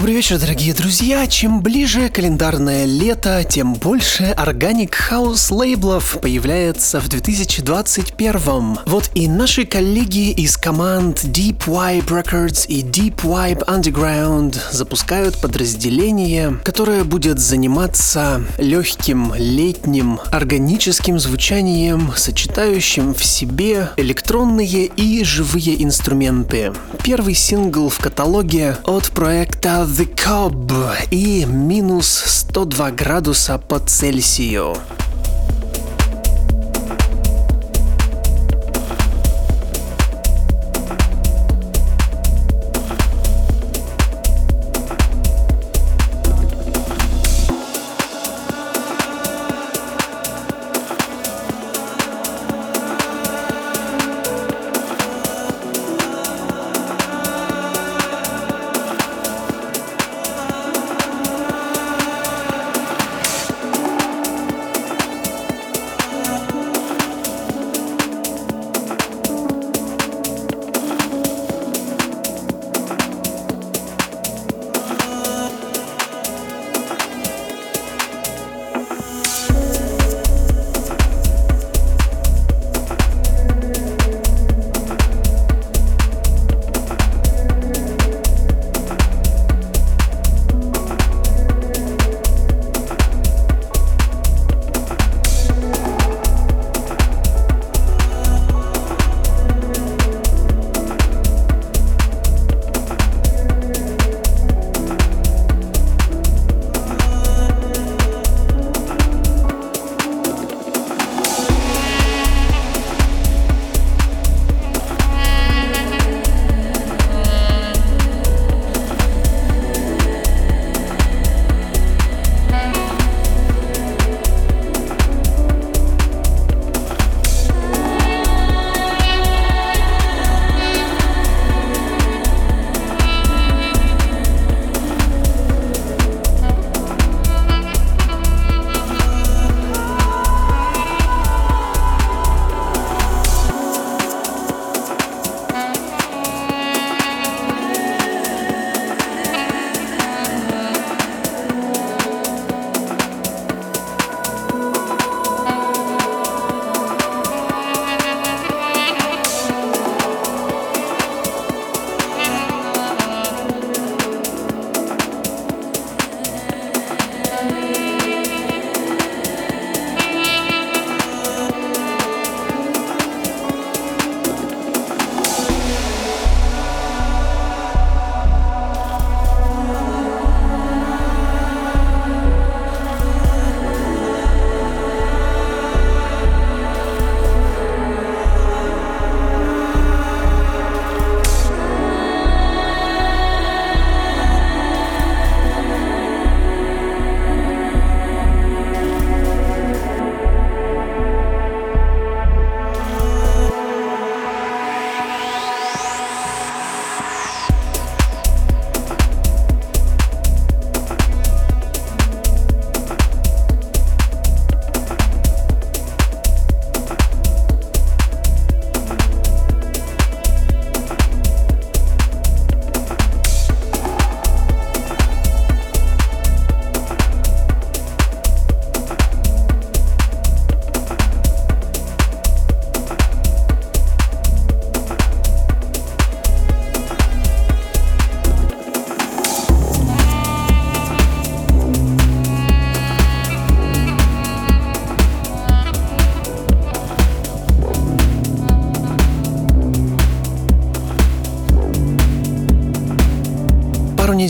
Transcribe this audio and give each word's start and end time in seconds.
Добрый 0.00 0.14
вечер, 0.14 0.38
дорогие 0.38 0.72
друзья. 0.72 1.26
Чем 1.26 1.60
ближе 1.60 2.08
календарное 2.08 2.86
лето, 2.86 3.44
тем 3.46 3.74
больше 3.74 4.24
органик 4.34 4.94
хаус 4.94 5.50
лейблов 5.50 6.16
появляется 6.22 7.00
в 7.00 7.08
2021. 7.08 8.78
Вот 8.86 9.10
и 9.12 9.28
наши 9.28 9.66
коллеги 9.66 10.30
из 10.30 10.56
команд 10.56 11.22
Deep 11.24 11.66
Vibe 11.66 12.06
Records 12.06 12.66
и 12.66 12.82
Deep 12.82 13.16
Vibe 13.16 13.66
Underground 13.66 14.56
запускают 14.72 15.38
подразделение, 15.38 16.58
которое 16.64 17.04
будет 17.04 17.38
заниматься 17.38 18.40
легким 18.56 19.34
летним 19.36 20.18
органическим 20.32 21.18
звучанием, 21.18 22.14
сочетающим 22.16 23.12
в 23.12 23.22
себе 23.22 23.90
электронные 23.98 24.86
и 24.86 25.22
живые 25.24 25.84
инструменты. 25.84 26.72
Первый 27.04 27.34
сингл 27.34 27.90
в 27.90 27.98
каталоге 27.98 28.78
от 28.86 29.10
проекта 29.10 29.89
The 29.90 30.06
Cob 30.14 30.72
и 31.10 31.44
минус 31.44 32.06
102 32.06 32.92
градуса 32.92 33.58
по 33.58 33.80
Цельсию. 33.80 34.76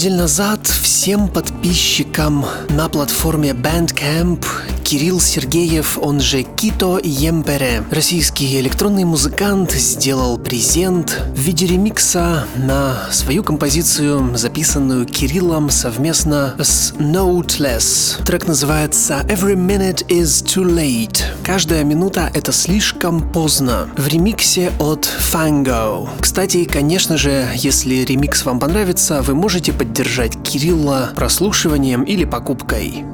Недель 0.00 0.16
назад 0.16 0.66
всем 0.66 1.28
подписчикам 1.28 2.46
на 2.70 2.88
платформе 2.88 3.50
Bandcamp 3.50 4.42
Кирилл 4.90 5.20
Сергеев, 5.20 6.00
он 6.02 6.20
же 6.20 6.42
Кито 6.42 6.98
Емпере. 7.00 7.84
Российский 7.92 8.58
электронный 8.58 9.04
музыкант 9.04 9.70
сделал 9.70 10.36
презент 10.36 11.22
в 11.32 11.38
виде 11.38 11.64
ремикса 11.64 12.44
на 12.56 12.96
свою 13.12 13.44
композицию, 13.44 14.36
записанную 14.36 15.06
Кириллом 15.06 15.70
совместно 15.70 16.56
с 16.58 16.92
Noteless. 16.94 18.20
Трек 18.24 18.48
называется 18.48 19.24
Every 19.28 19.54
Minute 19.54 20.04
is 20.08 20.44
Too 20.44 20.64
Late. 20.64 21.22
Каждая 21.44 21.84
минута— 21.84 22.28
это 22.34 22.50
слишком 22.50 23.32
поздно. 23.32 23.88
В 23.96 24.08
ремиксе 24.08 24.72
от 24.80 25.08
Fango. 25.32 26.08
Кстати, 26.18 26.64
конечно 26.64 27.16
же, 27.16 27.46
если 27.54 27.94
ремикс 27.94 28.44
вам 28.44 28.58
понравится, 28.58 29.22
вы 29.22 29.34
можете 29.34 29.72
поддержать 29.72 30.42
Кирилла 30.42 31.12
прослушиванием 31.14 32.02
или 32.02 32.24
покупкой. 32.24 33.04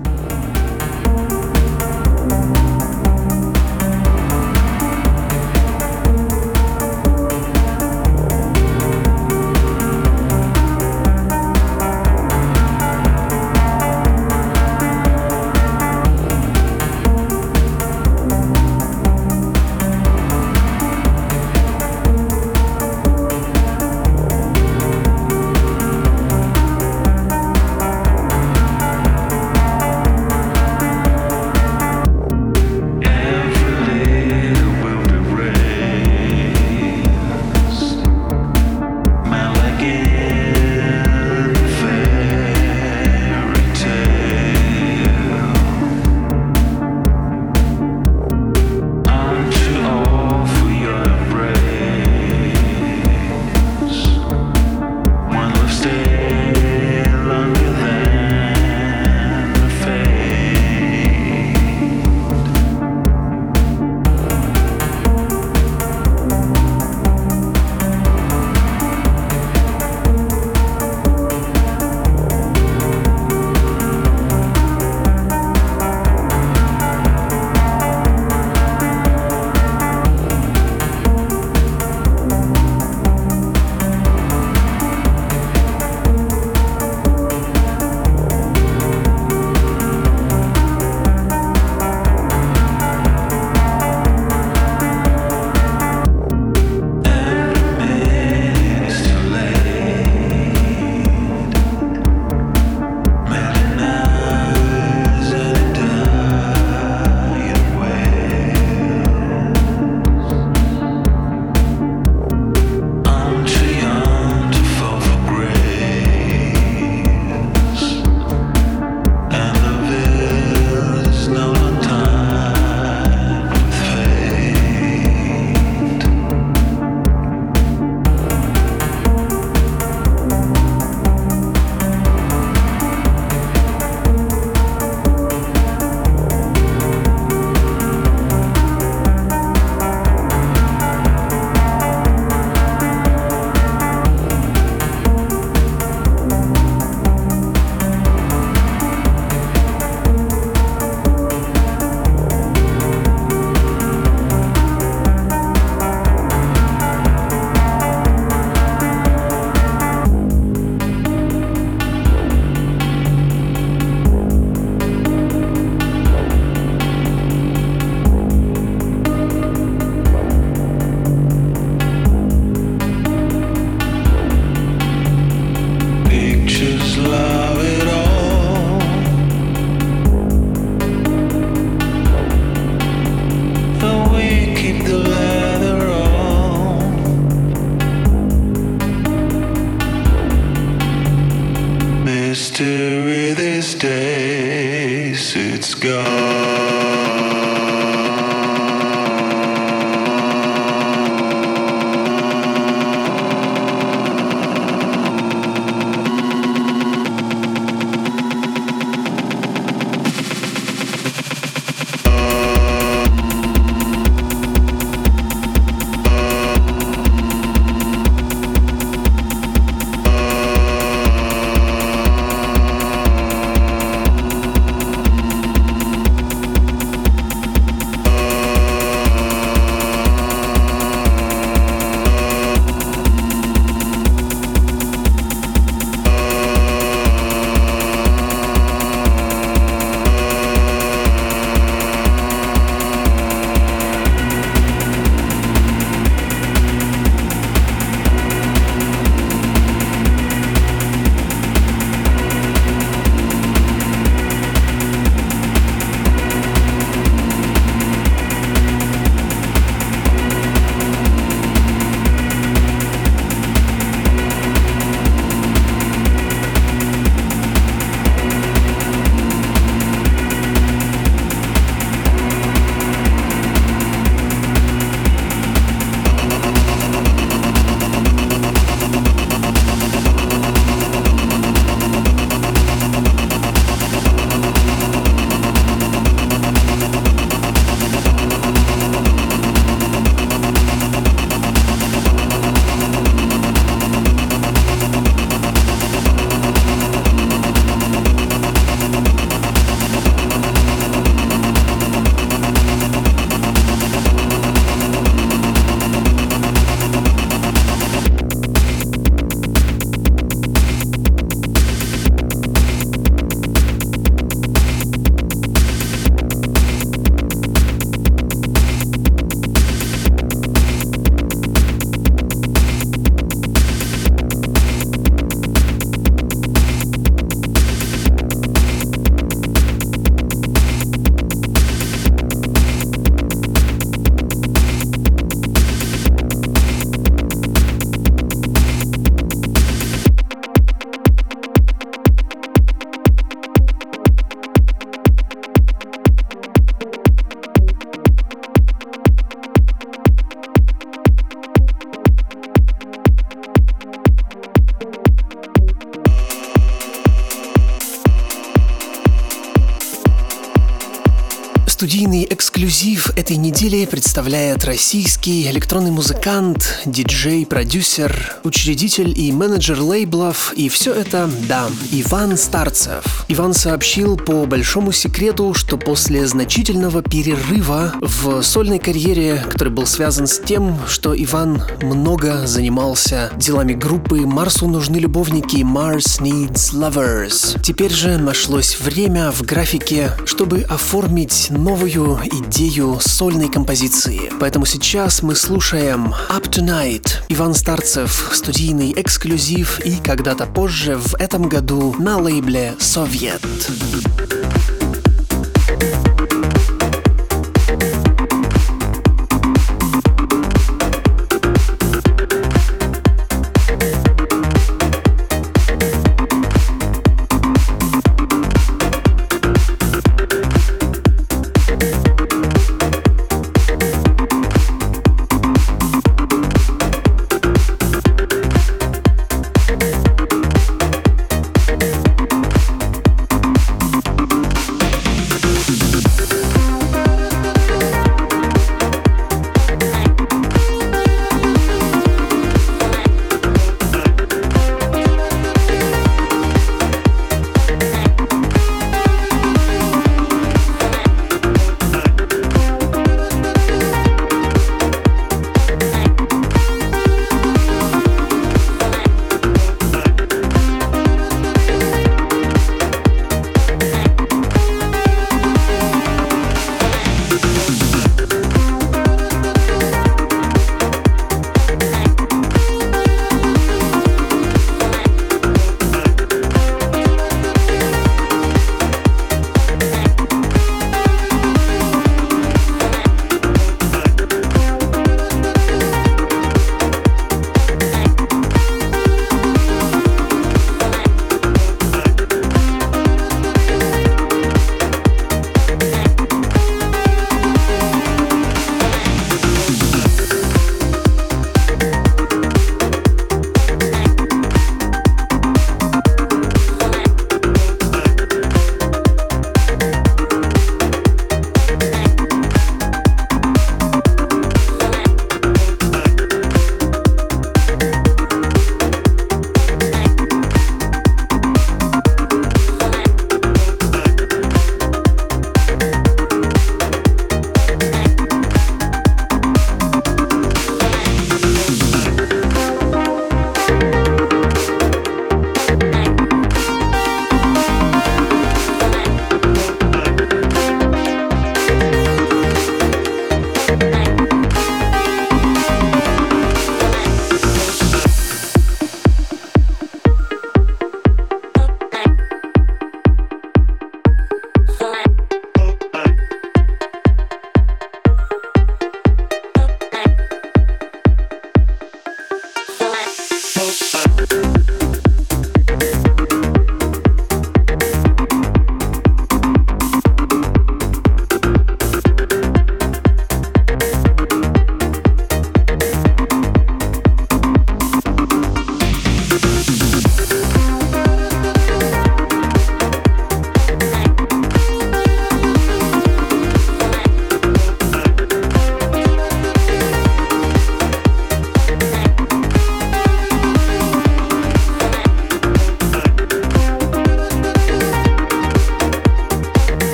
Студийный 361.76 362.26
эксклюзив 362.30 363.10
этой 363.18 363.36
недели 363.36 363.84
представляет 363.84 364.64
российский 364.64 365.46
электронный 365.50 365.90
музыкант, 365.90 366.80
диджей, 366.86 367.44
продюсер, 367.44 368.36
учредитель 368.44 369.12
и 369.14 369.30
менеджер 369.30 369.82
лейблов, 369.82 370.54
и 370.54 370.70
все 370.70 370.94
это, 370.94 371.28
да, 371.46 371.68
Иван 371.92 372.38
Старцев. 372.38 373.26
Иван 373.28 373.52
сообщил 373.52 374.16
по 374.16 374.46
большому 374.46 374.90
секрету, 374.90 375.52
что 375.52 375.76
после 375.76 376.26
значительного 376.26 377.02
перерыва 377.02 377.92
в 378.00 378.40
сольной 378.40 378.78
карьере, 378.78 379.44
который 379.46 379.68
был 379.68 379.84
связан 379.86 380.26
с 380.26 380.38
тем, 380.38 380.78
что 380.88 381.14
Иван 381.14 381.62
много 381.82 382.46
занимался 382.46 383.30
делами 383.36 383.74
группы 383.74 384.20
«Марсу 384.20 384.66
нужны 384.66 384.96
любовники» 384.96 385.56
Mars 385.56 386.22
Needs 386.22 386.72
Lovers. 386.72 387.60
Теперь 387.60 387.92
же 387.92 388.16
нашлось 388.16 388.80
время 388.80 389.30
в 389.30 389.42
графике, 389.42 390.12
чтобы 390.24 390.62
оформить 390.62 391.48
новую 391.66 392.20
идею 392.22 393.00
сольной 393.00 393.48
композиции. 393.48 394.30
Поэтому 394.38 394.66
сейчас 394.66 395.20
мы 395.24 395.34
слушаем 395.34 396.14
Up 396.30 396.48
Tonight, 396.48 397.08
Иван 397.28 397.54
Старцев, 397.54 398.30
студийный 398.32 398.92
эксклюзив 398.92 399.80
и 399.84 399.96
когда-то 399.96 400.46
позже 400.46 400.96
в 400.96 401.16
этом 401.16 401.48
году 401.48 401.92
на 401.98 402.18
лейбле 402.18 402.76
Совет. 402.78 403.42
еще 403.66 404.75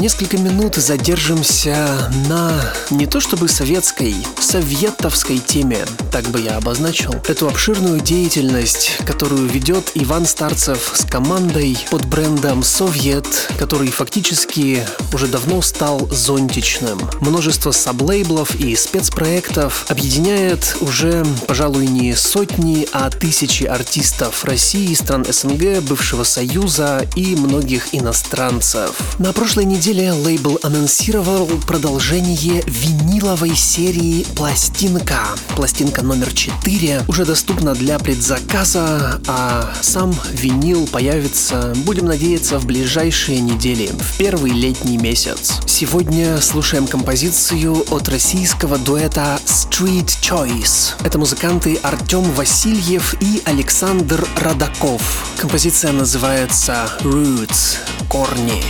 несколько 0.00 0.38
минут 0.38 0.76
задержимся 0.76 2.10
на 2.26 2.52
не 2.88 3.06
то 3.06 3.20
чтобы 3.20 3.48
советской, 3.48 4.14
советовской 4.40 5.38
теме, 5.38 5.84
так 6.10 6.24
бы 6.28 6.40
я 6.40 6.56
обозначил, 6.56 7.14
эту 7.28 7.46
обширную 7.46 8.00
деятельность, 8.00 8.92
которую 9.04 9.46
ведет 9.46 9.90
Иван 9.94 10.24
Старцев 10.24 10.92
с 10.94 11.04
командой 11.04 11.76
под 11.90 12.06
брендом 12.06 12.62
«Совет», 12.62 13.26
который 13.58 13.88
фактически 13.88 14.86
уже 15.12 15.26
давно 15.26 15.60
стал 15.60 16.08
зонтичным. 16.10 16.98
Множество 17.20 17.70
саблейблов 17.70 18.54
и 18.54 18.74
спецпроектов 18.76 19.84
объединяет 19.90 20.78
уже, 20.80 21.26
пожалуй, 21.46 21.86
не 21.86 22.14
сотни, 22.14 22.88
а 22.92 23.10
тысячи 23.10 23.64
артистов 23.64 24.44
России, 24.46 24.94
стран 24.94 25.26
СНГ, 25.28 25.82
бывшего 25.82 26.24
Союза 26.24 27.06
и 27.16 27.36
многих 27.36 27.94
иностранцев. 27.94 28.92
На 29.18 29.34
прошлой 29.34 29.66
неделе 29.66 29.89
лейбл 29.90 30.58
анонсировал 30.62 31.48
продолжение 31.66 32.62
виниловой 32.64 33.56
серии 33.56 34.24
«Пластинка». 34.36 35.18
Пластинка 35.56 36.02
номер 36.02 36.32
4 36.32 37.06
уже 37.08 37.24
доступна 37.24 37.74
для 37.74 37.98
предзаказа, 37.98 39.20
а 39.26 39.72
сам 39.82 40.14
винил 40.30 40.86
появится, 40.86 41.72
будем 41.84 42.06
надеяться, 42.06 42.60
в 42.60 42.66
ближайшие 42.66 43.40
недели, 43.40 43.90
в 43.92 44.16
первый 44.16 44.52
летний 44.52 44.96
месяц. 44.96 45.58
Сегодня 45.66 46.40
слушаем 46.40 46.86
композицию 46.86 47.84
от 47.90 48.08
российского 48.08 48.78
дуэта 48.78 49.40
Street 49.44 50.06
Choice. 50.22 50.92
Это 51.04 51.18
музыканты 51.18 51.80
Артем 51.82 52.22
Васильев 52.32 53.16
и 53.20 53.42
Александр 53.44 54.24
Радаков. 54.36 55.32
Композиция 55.36 55.90
называется 55.90 56.88
Roots– 57.02 57.78
корни. 58.08 58.62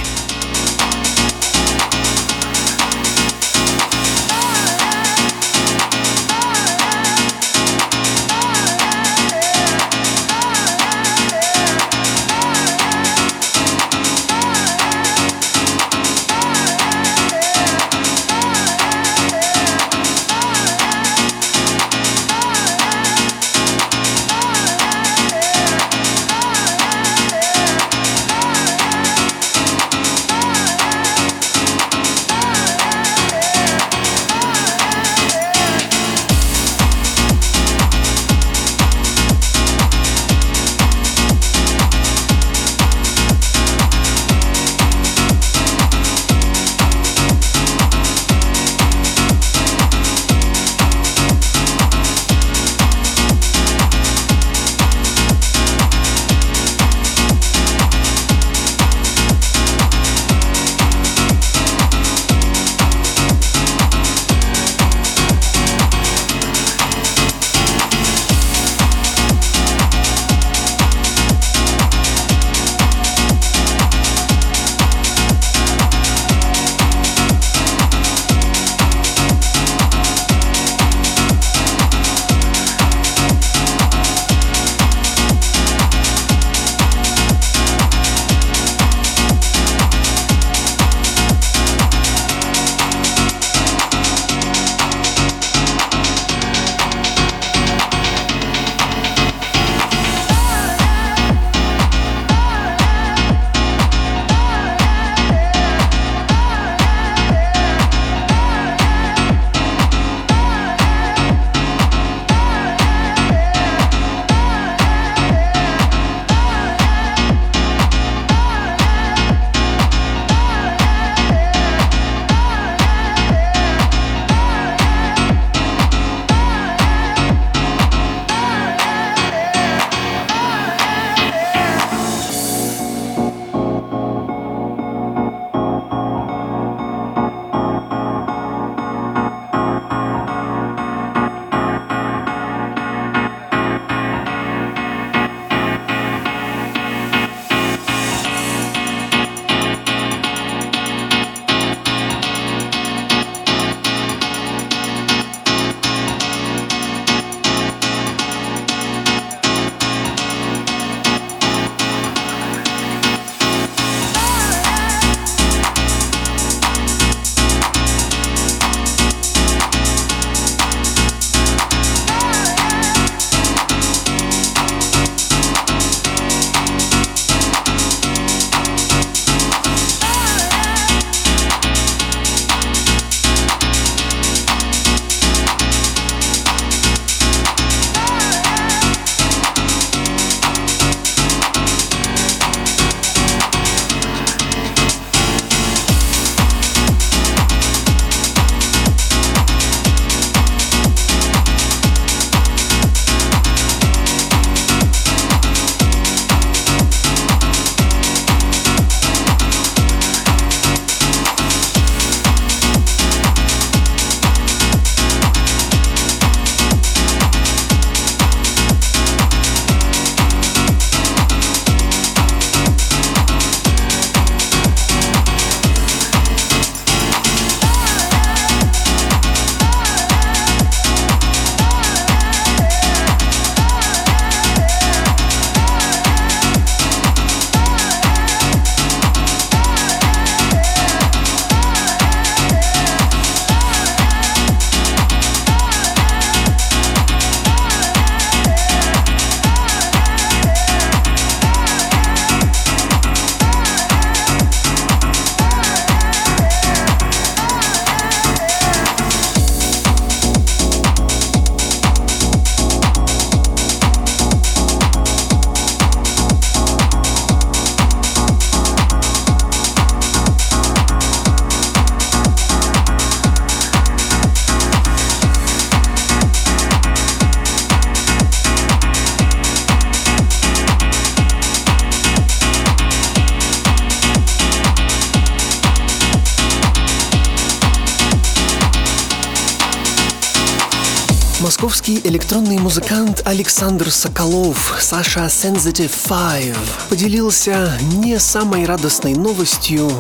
Музыкант 292.71 293.23
Александр 293.25 293.91
Соколов, 293.91 294.77
Саша 294.79 295.25
Sensitive 295.25 295.91
Five, 295.91 296.57
поделился 296.89 297.69
не 297.95 298.17
самой 298.21 298.65
радостной 298.65 299.15
новостью, 299.15 299.91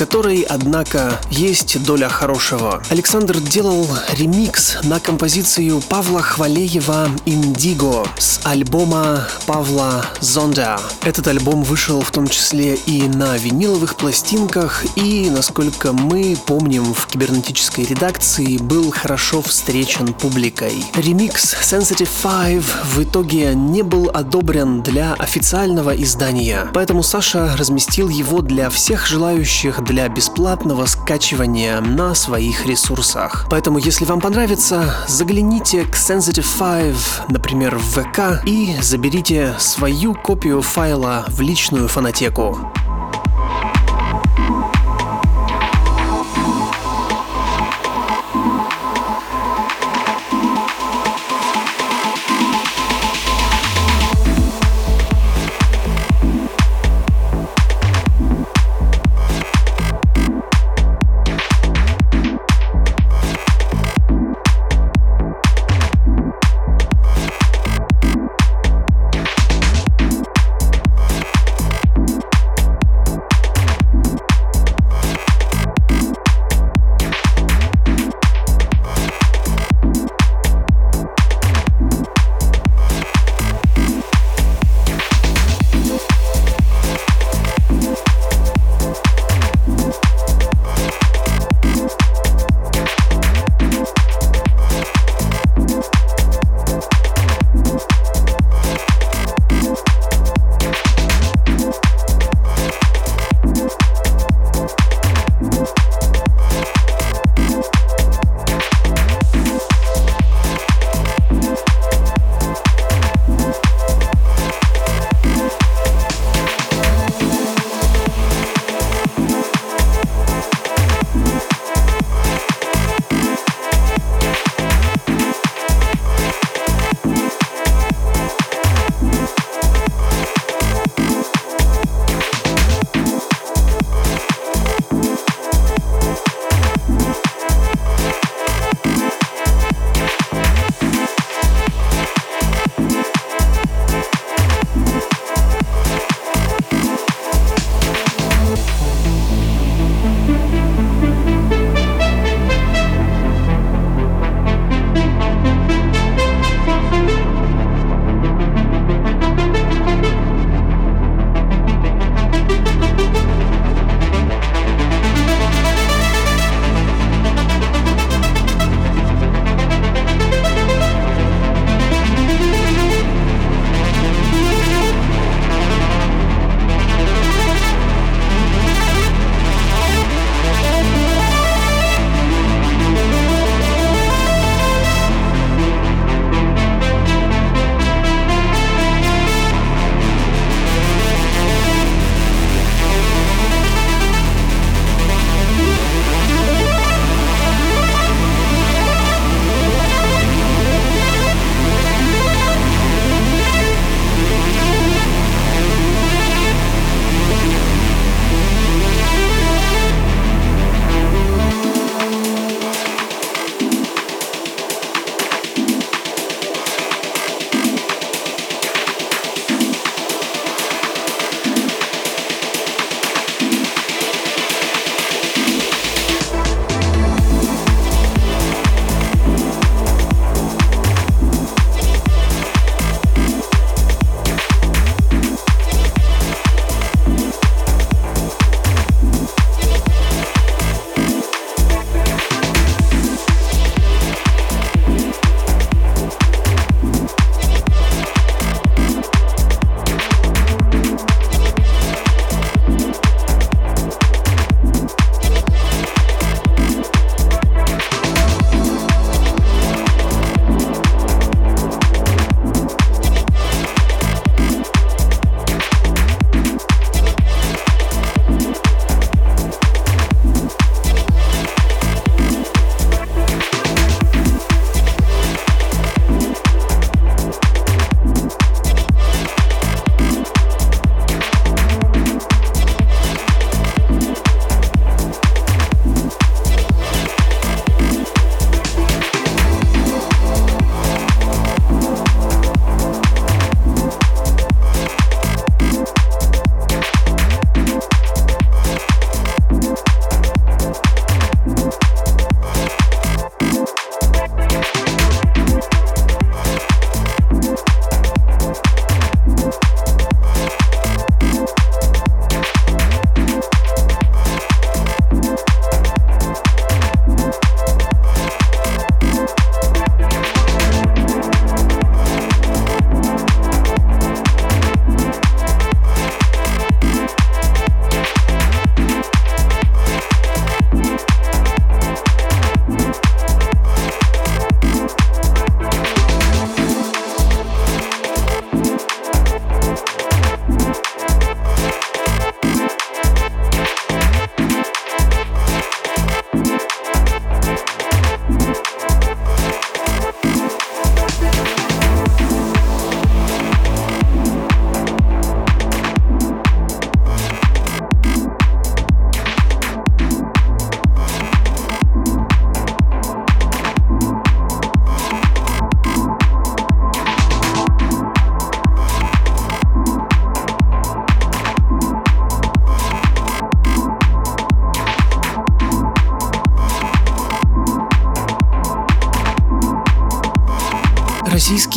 которой, 0.00 0.46
однако, 0.48 1.20
есть 1.30 1.84
доля 1.84 2.08
хорошего. 2.08 2.82
Александр 2.88 3.38
делал 3.38 3.86
ремикс 4.16 4.78
на 4.84 4.98
композицию 4.98 5.82
Павла 5.90 6.22
Хвалеева 6.22 7.10
«Индиго» 7.26 8.06
с 8.16 8.40
альбома 8.44 9.28
Павла 9.44 10.06
Зонда. 10.20 10.80
Этот 11.02 11.28
альбом 11.28 11.62
вышел 11.64 12.00
в 12.00 12.10
том 12.12 12.28
числе 12.28 12.76
и 12.76 13.02
на 13.08 13.36
виниловых 13.36 13.96
пластинках, 13.96 14.86
и, 14.96 15.28
насколько 15.28 15.92
мы 15.92 16.34
помним, 16.46 16.94
в 16.94 17.06
кибернетической 17.06 17.84
редакции 17.84 18.56
был 18.56 18.90
хорошо 18.92 19.42
встречен 19.42 20.14
публикой. 20.14 20.82
Ремикс 20.94 21.54
Sensitive 21.60 22.08
Five 22.24 22.64
в 22.94 23.02
итоге 23.02 23.54
не 23.54 23.82
был 23.82 24.08
одобрен 24.08 24.82
для 24.82 25.12
официального 25.12 25.90
издания, 25.90 26.70
поэтому 26.72 27.02
Саша 27.02 27.54
разместил 27.58 28.08
его 28.08 28.40
для 28.40 28.70
всех 28.70 29.06
желающих 29.06 29.82
для 29.90 30.08
бесплатного 30.08 30.86
скачивания 30.86 31.80
на 31.80 32.14
своих 32.14 32.64
ресурсах. 32.64 33.46
Поэтому, 33.50 33.78
если 33.78 34.04
вам 34.04 34.20
понравится, 34.20 34.94
загляните 35.08 35.82
к 35.82 35.96
Sensitive 35.96 36.46
Five, 36.60 36.96
например, 37.28 37.76
в 37.76 38.00
ВК 38.00 38.40
и 38.46 38.76
заберите 38.80 39.56
свою 39.58 40.14
копию 40.14 40.62
файла 40.62 41.24
в 41.26 41.40
личную 41.40 41.88
фонотеку. 41.88 42.56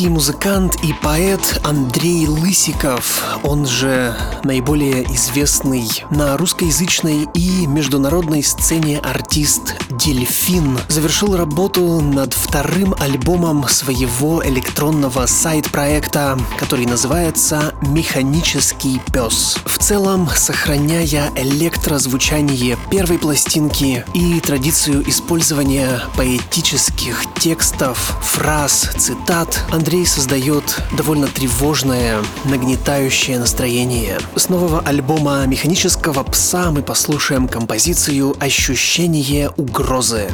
Российский 0.04 0.10
музыкант 0.10 0.84
и 0.84 0.94
поэт 1.02 1.62
Андрей 1.64 2.28
Лысиков, 2.28 3.40
он 3.44 3.66
же 3.66 4.14
наиболее 4.44 5.04
известный 5.14 5.88
на 6.10 6.36
русскоязычной 6.36 7.30
и 7.34 7.68
международной 7.68 8.44
сцене 8.44 9.00
артист 9.00 9.76
Дельфин, 9.92 10.78
завершил 10.90 11.38
работу 11.38 12.02
над 12.02 12.34
вторым 12.34 12.94
альбомом 13.00 13.66
своего 13.70 14.46
электронного 14.46 15.26
сайт-проекта, 15.26 16.38
который 16.60 16.86
называется 16.86 17.74
«Механический 17.82 19.00
пес». 19.14 19.58
В 19.66 19.78
целом, 19.78 20.28
сохраняя 20.36 21.32
электрозвучание 21.36 22.78
первой 22.92 23.20
пластинки 23.20 24.06
и 24.14 24.40
традицию 24.42 25.08
использования 25.08 26.02
поэтических 26.18 27.24
текстов, 27.44 27.98
фраз, 28.22 28.90
цитат, 28.98 29.66
Андрей 29.70 30.06
создает 30.06 30.82
довольно 30.96 31.28
тревожное, 31.28 32.24
нагнетающее 32.46 33.38
настроение. 33.38 34.18
С 34.38 34.48
нового 34.48 34.80
альбома 34.80 35.46
«Механического 35.46 36.24
пса» 36.24 36.72
мы 36.72 36.84
послушаем 36.84 37.50
композицию 37.50 38.34
«Ощущение 38.40 39.50
угрозы». 39.58 40.30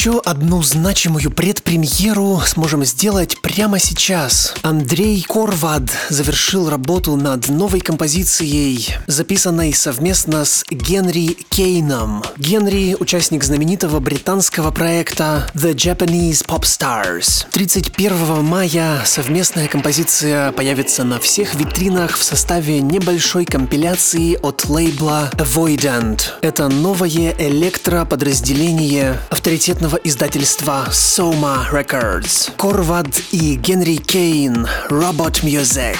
Еще 0.00 0.18
одну 0.20 0.62
значимую 0.62 1.30
предпремьеру 1.30 2.40
сможем 2.46 2.86
сделать 2.86 3.39
прямо 3.54 3.80
сейчас. 3.80 4.54
Андрей 4.62 5.24
Корвад 5.28 5.90
завершил 6.08 6.70
работу 6.70 7.16
над 7.16 7.48
новой 7.48 7.80
композицией, 7.80 8.94
записанной 9.08 9.72
совместно 9.72 10.44
с 10.44 10.64
Генри 10.70 11.36
Кейном. 11.48 12.22
Генри– 12.36 12.96
участник 13.00 13.42
знаменитого 13.42 13.98
британского 13.98 14.70
проекта 14.70 15.50
The 15.54 15.74
Japanese 15.74 16.46
Pop 16.46 16.62
Stars. 16.62 17.46
31 17.50 18.44
мая 18.44 19.02
совместная 19.04 19.66
композиция 19.66 20.52
появится 20.52 21.02
на 21.02 21.18
всех 21.18 21.56
витринах 21.56 22.16
в 22.16 22.22
составе 22.22 22.80
небольшой 22.80 23.46
компиляции 23.46 24.38
от 24.40 24.68
лейбла 24.68 25.30
Avoidant. 25.34 26.20
Это 26.42 26.68
новое 26.68 27.34
электроподразделение 27.36 29.20
авторитетного 29.28 29.96
издательства 29.96 30.86
Soma 30.90 31.68
Records. 31.72 32.52
Корвад 32.56 33.08
и 33.32 33.39
Генри 33.40 33.96
Кейн 33.96 34.66
Robot 34.90 35.42
Music. 35.42 35.98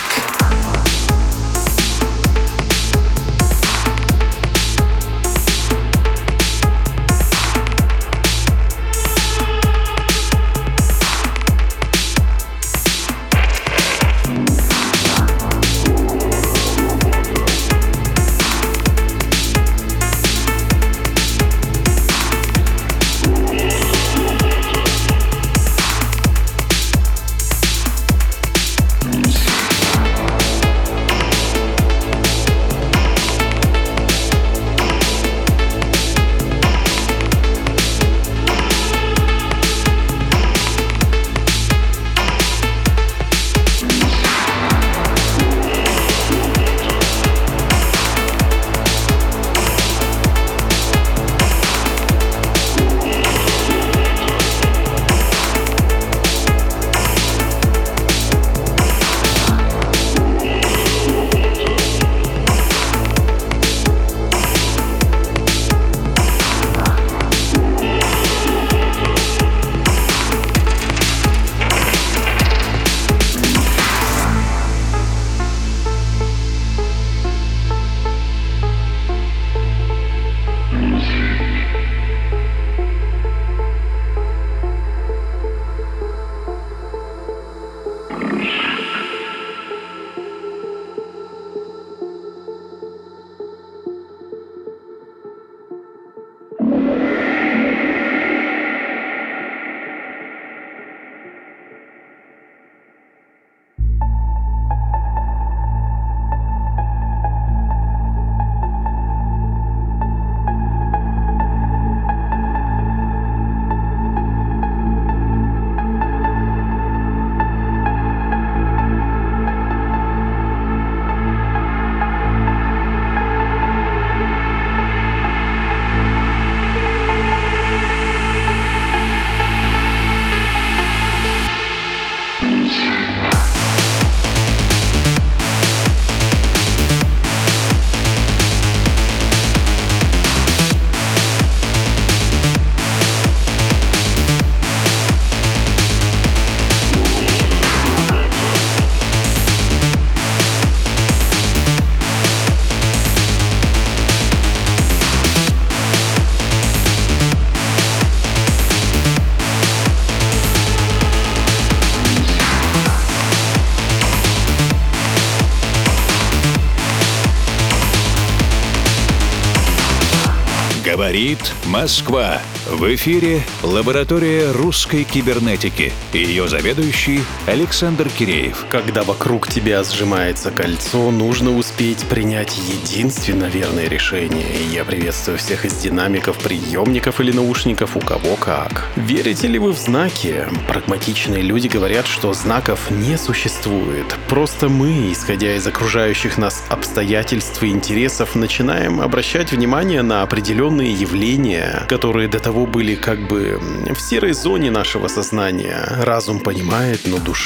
Говорит 171.21 171.53
Москва. 171.67 172.41
В 172.67 172.95
эфире 172.95 173.43
лаборатория 173.63 174.53
русской 174.53 175.05
кибернетики. 175.05 175.93
Ее 176.15 176.49
заведующий 176.49 177.21
Александр 177.51 178.09
Киреев. 178.09 178.65
Когда 178.71 179.03
вокруг 179.03 179.49
тебя 179.49 179.83
сжимается 179.83 180.53
кольцо, 180.53 181.11
нужно 181.11 181.57
успеть 181.57 181.99
принять 182.05 182.57
единственно 182.57 183.47
верное 183.47 183.89
решение. 183.89 184.47
И 184.47 184.73
я 184.73 184.85
приветствую 184.85 185.37
всех 185.37 185.65
из 185.65 185.75
динамиков, 185.75 186.39
приемников 186.39 187.21
или 187.21 187.33
наушников, 187.33 187.97
у 187.97 188.01
кого 188.01 188.37
как. 188.37 188.87
Верите 188.95 189.49
ли 189.49 189.59
вы 189.59 189.73
в 189.73 189.79
знаки? 189.79 190.45
Прагматичные 190.69 191.43
люди 191.43 191.67
говорят, 191.67 192.07
что 192.07 192.33
знаков 192.35 192.89
не 192.89 193.19
существует. 193.19 194.07
Просто 194.29 194.69
мы, 194.69 195.13
исходя 195.13 195.57
из 195.57 195.67
окружающих 195.67 196.39
нас 196.39 196.63
обстоятельств 196.69 197.61
и 197.65 197.71
интересов, 197.71 198.37
начинаем 198.37 199.01
обращать 199.01 199.51
внимание 199.51 200.03
на 200.03 200.23
определенные 200.23 200.93
явления, 200.93 201.85
которые 201.89 202.29
до 202.29 202.39
того 202.39 202.67
были 202.67 202.95
как 202.95 203.27
бы 203.27 203.61
в 203.91 204.01
серой 204.01 204.35
зоне 204.35 204.71
нашего 204.71 205.09
сознания. 205.09 205.85
Разум 206.05 206.39
понимает, 206.39 207.01
но 207.07 207.19
душа. 207.19 207.40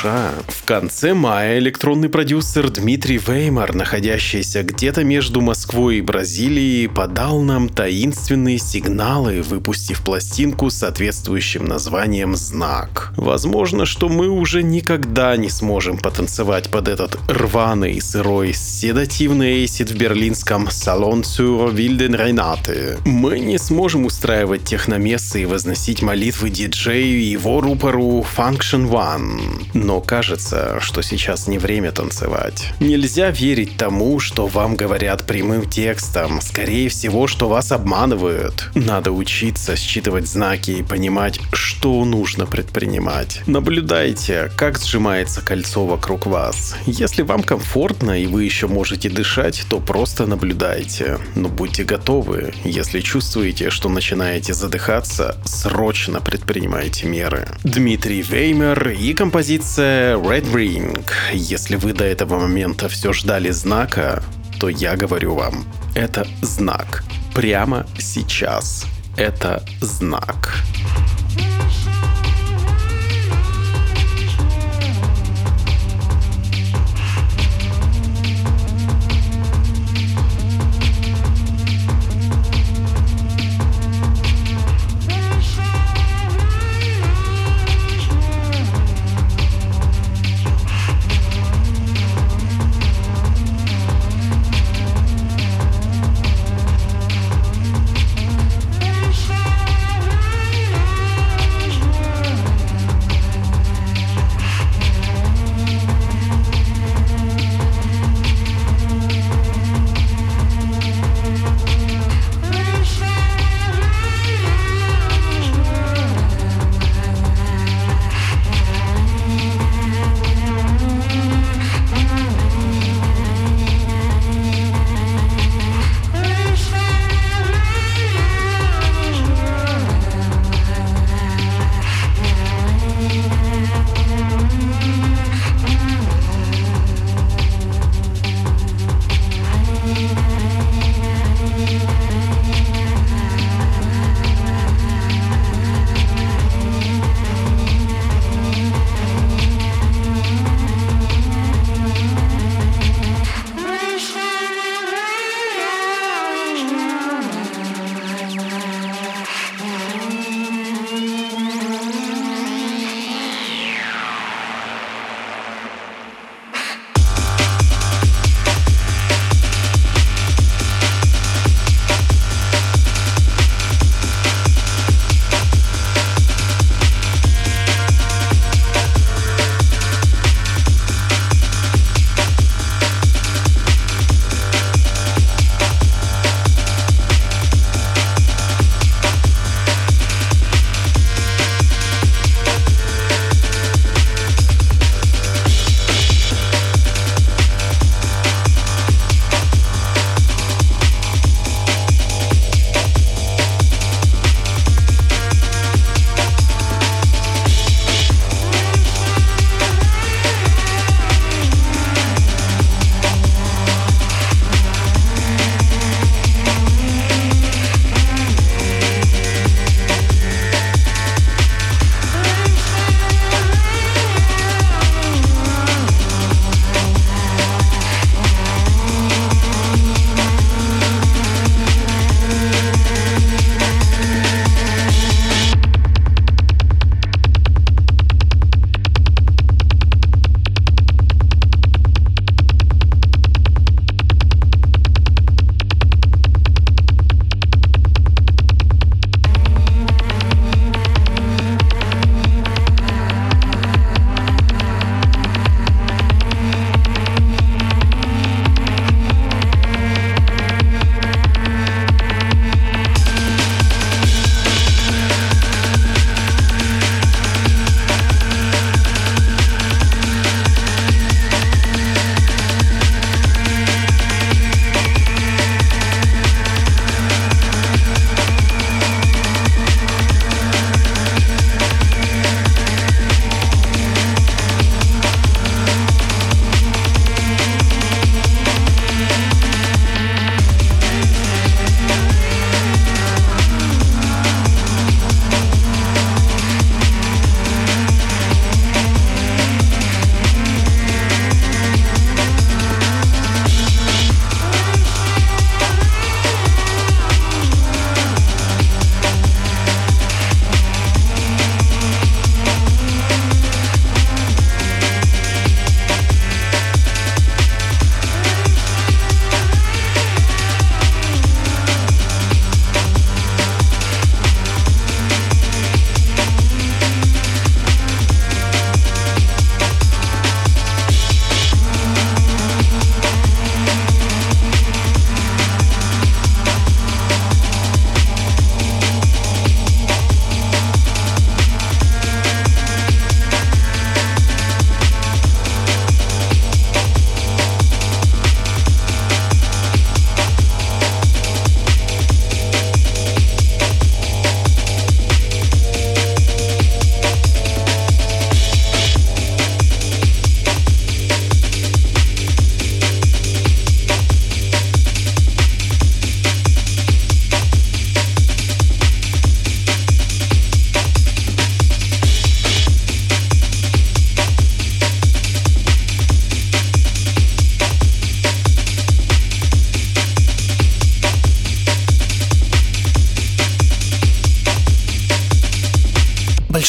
В 0.48 0.64
конце 0.66 1.14
мая 1.14 1.58
электронный 1.58 2.08
продюсер 2.08 2.68
Дмитрий 2.68 3.16
Веймар, 3.16 3.74
находящийся 3.74 4.62
где-то 4.62 5.04
между 5.04 5.40
Москвой 5.40 5.98
и 5.98 6.00
Бразилией, 6.02 6.88
подал 6.88 7.40
нам 7.42 7.68
таинственные 7.68 8.58
сигналы, 8.58 9.40
выпустив 9.40 10.02
пластинку 10.02 10.68
с 10.68 10.76
соответствующим 10.76 11.64
названием 11.64 12.34
«Знак». 12.34 13.12
Возможно, 13.16 13.86
что 13.86 14.08
мы 14.08 14.28
уже 14.28 14.62
никогда 14.62 15.36
не 15.36 15.48
сможем 15.48 15.96
потанцевать 15.96 16.70
под 16.70 16.88
этот 16.88 17.18
рваный, 17.28 18.00
сырой, 18.00 18.52
седативный 18.52 19.60
эйсид 19.60 19.90
в 19.90 19.96
берлинском 19.96 20.70
«Салон 20.70 21.20
sur 21.20 21.72
Wilden 21.72 22.16
Renate». 22.18 22.98
Мы 23.06 23.38
не 23.38 23.58
сможем 23.58 24.06
устраивать 24.06 24.64
техномессы 24.64 25.42
и 25.42 25.46
возносить 25.46 26.02
молитвы 26.02 26.50
диджею 26.50 27.20
и 27.20 27.24
его 27.24 27.60
рупору 27.60 28.26
Function 28.36 28.90
One. 28.90 29.83
Но 29.84 30.00
кажется, 30.00 30.80
что 30.80 31.02
сейчас 31.02 31.46
не 31.46 31.58
время 31.58 31.92
танцевать. 31.92 32.72
Нельзя 32.80 33.30
верить 33.30 33.76
тому, 33.76 34.18
что 34.18 34.46
вам 34.46 34.76
говорят 34.76 35.26
прямым 35.26 35.68
текстом. 35.68 36.40
Скорее 36.40 36.88
всего, 36.88 37.26
что 37.26 37.50
вас 37.50 37.70
обманывают. 37.70 38.70
Надо 38.74 39.12
учиться 39.12 39.76
считывать 39.76 40.26
знаки 40.26 40.70
и 40.70 40.82
понимать, 40.82 41.38
что 41.52 42.06
нужно 42.06 42.46
предпринимать. 42.46 43.42
Наблюдайте, 43.46 44.50
как 44.56 44.78
сжимается 44.78 45.42
кольцо 45.42 45.84
вокруг 45.84 46.24
вас. 46.24 46.76
Если 46.86 47.20
вам 47.20 47.42
комфортно 47.42 48.18
и 48.22 48.26
вы 48.26 48.44
еще 48.44 48.68
можете 48.68 49.10
дышать, 49.10 49.66
то 49.68 49.80
просто 49.80 50.24
наблюдайте. 50.26 51.18
Но 51.34 51.50
будьте 51.50 51.84
готовы, 51.84 52.54
если 52.64 53.02
чувствуете 53.02 53.68
что 53.68 53.90
начинаете 53.90 54.54
задыхаться, 54.54 55.36
срочно 55.44 56.22
предпринимайте 56.22 57.06
меры. 57.06 57.48
Дмитрий 57.64 58.22
Веймер 58.22 58.88
и 58.88 59.12
композиция 59.12 59.63
Red 59.64 60.52
Ring. 60.52 61.04
Если 61.32 61.76
вы 61.76 61.92
до 61.92 62.04
этого 62.04 62.38
момента 62.38 62.88
все 62.88 63.12
ждали 63.12 63.50
знака, 63.50 64.22
то 64.60 64.68
я 64.68 64.94
говорю 64.94 65.34
вам, 65.34 65.64
это 65.94 66.26
знак. 66.42 67.02
Прямо 67.34 67.86
сейчас. 67.98 68.86
Это 69.16 69.64
знак. 69.80 70.54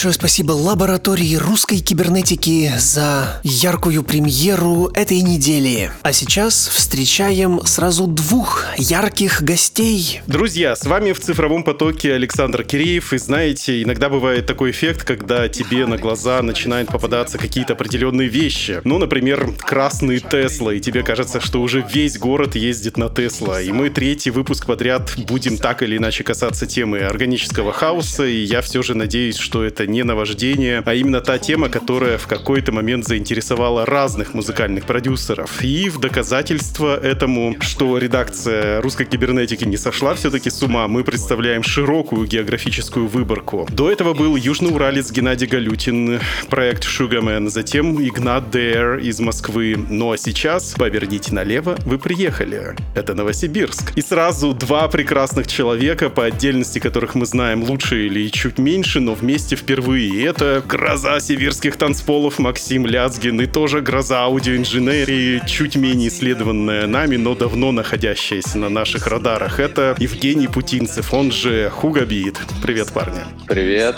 Большое 0.05 0.19
спасибо 0.19 0.51
лаборатории 0.51 1.33
русской 1.33 1.79
кибернетики 1.79 2.71
за 2.77 3.41
яркую 3.41 4.03
премьеру 4.03 4.91
этой 4.93 5.21
недели. 5.21 5.89
А 6.03 6.13
сейчас 6.13 6.67
встречаем 6.67 7.65
сразу 7.65 8.05
двух 8.05 8.65
ярких 8.77 9.41
гостей. 9.41 10.21
Друзья, 10.27 10.75
с 10.75 10.85
вами 10.85 11.11
в 11.11 11.19
цифровом 11.19 11.63
потоке 11.63 12.13
Александр 12.13 12.63
Киреев. 12.63 13.13
И 13.13 13.17
знаете, 13.17 13.81
иногда 13.81 14.09
бывает 14.09 14.45
такой 14.45 14.69
эффект, 14.69 15.05
когда 15.05 15.49
тебе 15.49 15.87
на 15.87 15.97
глаза 15.97 16.39
начинают 16.43 16.91
попадаться 16.91 17.39
какие-то 17.39 17.73
определенные 17.73 18.27
вещи. 18.27 18.81
Ну, 18.83 18.99
например, 18.99 19.55
красный 19.57 20.19
Тесла, 20.19 20.75
и 20.75 20.79
тебе 20.79 21.01
кажется, 21.01 21.41
что 21.41 21.63
уже 21.63 21.83
весь 21.91 22.19
город 22.19 22.55
ездит 22.55 22.97
на 22.97 23.09
Тесла. 23.09 23.59
И 23.59 23.71
мы 23.71 23.89
третий 23.89 24.29
выпуск 24.29 24.67
подряд 24.67 25.15
будем 25.17 25.57
так 25.57 25.81
или 25.81 25.97
иначе 25.97 26.23
касаться 26.23 26.67
темы 26.67 26.99
органического 26.99 27.73
хаоса, 27.73 28.23
и 28.23 28.43
я 28.43 28.61
все 28.61 28.83
же 28.83 28.93
надеюсь, 28.93 29.37
что 29.37 29.63
это 29.63 29.87
не 29.94 29.94
наваждение, 30.03 30.83
а 30.85 30.93
именно 30.93 31.21
та 31.21 31.37
тема, 31.37 31.69
которая 31.69 32.17
в 32.17 32.27
какой-то 32.27 32.71
момент 32.71 33.05
заинтересовала 33.05 33.85
разных 33.85 34.33
музыкальных 34.33 34.85
продюсеров. 34.85 35.63
И 35.63 35.89
в 35.89 35.99
доказательство 35.99 36.97
этому, 36.97 37.55
что 37.61 37.97
редакция 37.97 38.81
русской 38.81 39.05
кибернетики 39.05 39.63
не 39.63 39.77
сошла 39.77 40.13
все-таки 40.15 40.49
с 40.49 40.61
ума, 40.61 40.87
мы 40.87 41.03
представляем 41.03 41.63
широкую 41.63 42.27
географическую 42.27 43.07
выборку. 43.07 43.67
До 43.71 43.91
этого 43.91 44.13
был 44.13 44.35
южный 44.35 44.65
Геннадий 45.11 45.47
Галютин, 45.47 46.19
проект 46.49 46.85
Sugarman, 46.85 47.49
затем 47.49 48.01
Игнат 48.01 48.51
Дэр 48.51 48.97
из 48.97 49.19
Москвы. 49.19 49.75
Ну 49.77 50.11
а 50.11 50.17
сейчас 50.17 50.73
поверните 50.77 51.33
налево, 51.33 51.77
вы 51.85 51.97
приехали. 51.97 52.75
Это 52.95 53.13
Новосибирск. 53.13 53.93
И 53.95 54.01
сразу 54.01 54.53
два 54.53 54.87
прекрасных 54.87 55.47
человека, 55.47 56.09
по 56.09 56.25
отдельности 56.25 56.79
которых 56.79 57.15
мы 57.15 57.25
знаем 57.25 57.63
лучше 57.63 58.07
или 58.07 58.27
чуть 58.29 58.57
меньше, 58.57 58.99
но 58.99 59.13
вместе 59.13 59.55
впервые. 59.55 59.84
И 59.93 60.21
это 60.21 60.63
гроза 60.65 61.19
сибирских 61.19 61.77
танцполов 61.77 62.39
Максим 62.39 62.85
Ляцгин 62.85 63.41
и 63.41 63.45
тоже 63.45 63.81
гроза 63.81 64.23
аудиоинженерии, 64.23 65.41
чуть 65.45 65.75
менее 65.75 66.09
исследованная 66.09 66.87
нами, 66.87 67.17
но 67.17 67.35
давно 67.35 67.71
находящаяся 67.71 68.57
на 68.57 68.69
наших 68.69 69.07
радарах. 69.07 69.59
Это 69.59 69.95
Евгений 69.99 70.47
Путинцев, 70.47 71.13
он 71.13 71.31
же 71.31 71.69
Хугабит. 71.69 72.39
Привет, 72.63 72.91
парни. 72.91 73.21
Привет. 73.47 73.95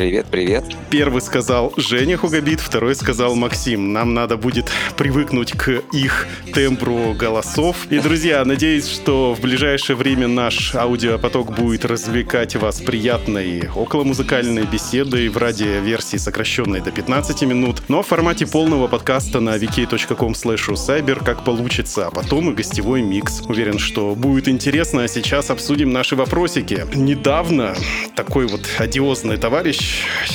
Привет, 0.00 0.28
привет. 0.30 0.64
Первый 0.88 1.20
сказал 1.20 1.74
Женя 1.76 2.16
Хугабит, 2.16 2.60
второй 2.60 2.94
сказал 2.94 3.34
Максим. 3.34 3.92
Нам 3.92 4.14
надо 4.14 4.38
будет 4.38 4.72
привыкнуть 4.96 5.52
к 5.52 5.82
их 5.92 6.26
тембру 6.54 7.12
голосов. 7.12 7.76
И, 7.90 7.98
друзья, 7.98 8.42
надеюсь, 8.46 8.88
что 8.88 9.34
в 9.34 9.42
ближайшее 9.42 9.96
время 9.96 10.26
наш 10.26 10.74
аудиопоток 10.74 11.54
будет 11.54 11.84
развлекать 11.84 12.56
вас 12.56 12.80
приятной 12.80 13.68
околомузыкальной 13.68 14.64
беседой 14.64 15.28
в 15.28 15.36
радиоверсии, 15.36 16.16
сокращенной 16.16 16.80
до 16.80 16.92
15 16.92 17.42
минут, 17.42 17.82
но 17.88 18.02
в 18.02 18.06
формате 18.06 18.46
полного 18.46 18.88
подкаста 18.88 19.40
на 19.40 19.58
vk.com 19.58 20.32
cyber 20.32 21.22
как 21.22 21.44
получится, 21.44 22.06
а 22.06 22.10
потом 22.10 22.52
и 22.52 22.54
гостевой 22.54 23.02
микс. 23.02 23.42
Уверен, 23.42 23.78
что 23.78 24.14
будет 24.14 24.48
интересно, 24.48 25.04
а 25.04 25.08
сейчас 25.08 25.50
обсудим 25.50 25.92
наши 25.92 26.16
вопросики. 26.16 26.86
Недавно 26.94 27.76
такой 28.16 28.46
вот 28.46 28.62
одиозный 28.78 29.36
товарищ 29.36 29.89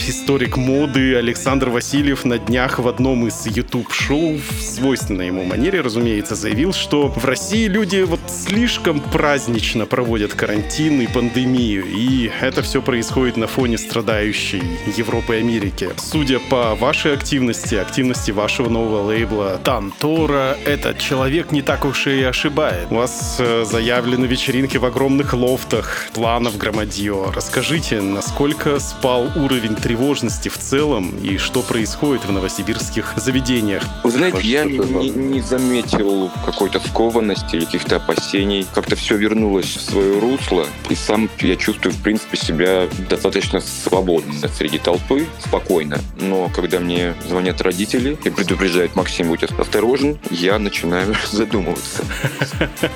историк 0.08 0.58
моды 0.58 1.16
Александр 1.16 1.70
Васильев 1.70 2.26
на 2.26 2.38
днях 2.38 2.80
в 2.80 2.88
одном 2.88 3.28
из 3.28 3.46
YouTube-шоу 3.46 4.38
в 4.38 4.62
свойственной 4.62 5.28
ему 5.28 5.44
манере, 5.44 5.82
разумеется, 5.82 6.36
заявил, 6.36 6.74
что 6.74 7.08
в 7.08 7.26
России 7.26 7.68
люди 7.68 8.02
вот 8.02 8.20
слишком 8.28 9.00
празднично 9.00 9.86
проводят 9.86 10.34
карантин 10.34 11.02
и 11.02 11.08
пандемию, 11.08 11.86
и 11.86 12.32
это 12.42 12.62
все 12.62 12.82
происходит 12.82 13.38
на 13.38 13.48
фоне 13.48 13.78
страдающей 13.78 14.62
Европы 14.96 15.36
и 15.36 15.40
Америки. 15.40 15.90
Судя 15.98 16.40
по 16.40 16.76
вашей 16.76 17.14
активности, 17.14 17.76
активности 17.76 18.32
вашего 18.32 18.70
нового 18.70 19.04
лейбла 19.04 19.60
Тантора, 19.64 20.58
этот 20.66 21.00
человек 21.00 21.52
не 21.52 21.62
так 21.62 21.86
уж 21.86 22.08
и 22.08 22.24
ошибает. 22.24 22.88
У 22.92 22.96
вас 22.96 23.38
э, 23.40 23.66
заявлены 23.66 24.26
вечеринки 24.26 24.78
в 24.78 24.86
огромных 24.86 25.34
лофтах, 25.34 26.08
планов 26.14 26.58
громадье. 26.58 27.32
Расскажите, 27.34 28.02
насколько 28.02 28.80
спал 28.80 29.30
уровень 29.46 29.76
тревожности 29.76 30.50
в 30.50 30.58
целом 30.58 31.16
и 31.22 31.38
что 31.38 31.62
происходит 31.62 32.26
в 32.26 32.32
новосибирских 32.32 33.14
заведениях? 33.16 33.84
Вы 34.04 34.12
знаете, 34.12 34.40
я 34.42 34.66
не, 34.66 35.10
не 35.10 35.42
заметил 35.42 36.32
какой-то 36.44 36.80
скованности 36.80 37.56
или 37.56 37.66
каких-то 37.66 37.98
опасений. 37.98 38.66
Как-то 38.74 38.96
все 38.96 39.16
вернулось 39.16 39.78
в 39.78 39.82
свое 39.82 40.20
русло. 40.20 40.66
И 40.90 40.96
сам 40.96 41.30
я 41.40 41.56
чувствую, 41.56 41.94
в 41.94 42.02
принципе, 42.02 42.38
себя 42.38 42.88
достаточно 43.08 43.62
свободно 43.62 44.34
среди 44.58 44.80
толпы, 44.80 45.28
спокойно. 45.40 46.00
Но 46.20 46.50
когда 46.50 46.80
мне 46.80 47.14
звонят 47.28 47.62
родители 47.62 48.18
и 48.24 48.30
предупреждают, 48.32 48.96
Максим, 48.96 49.28
будь 49.28 49.44
осторожен, 49.44 50.18
я 50.32 50.58
начинаю 50.58 51.16
задумываться. 51.32 52.04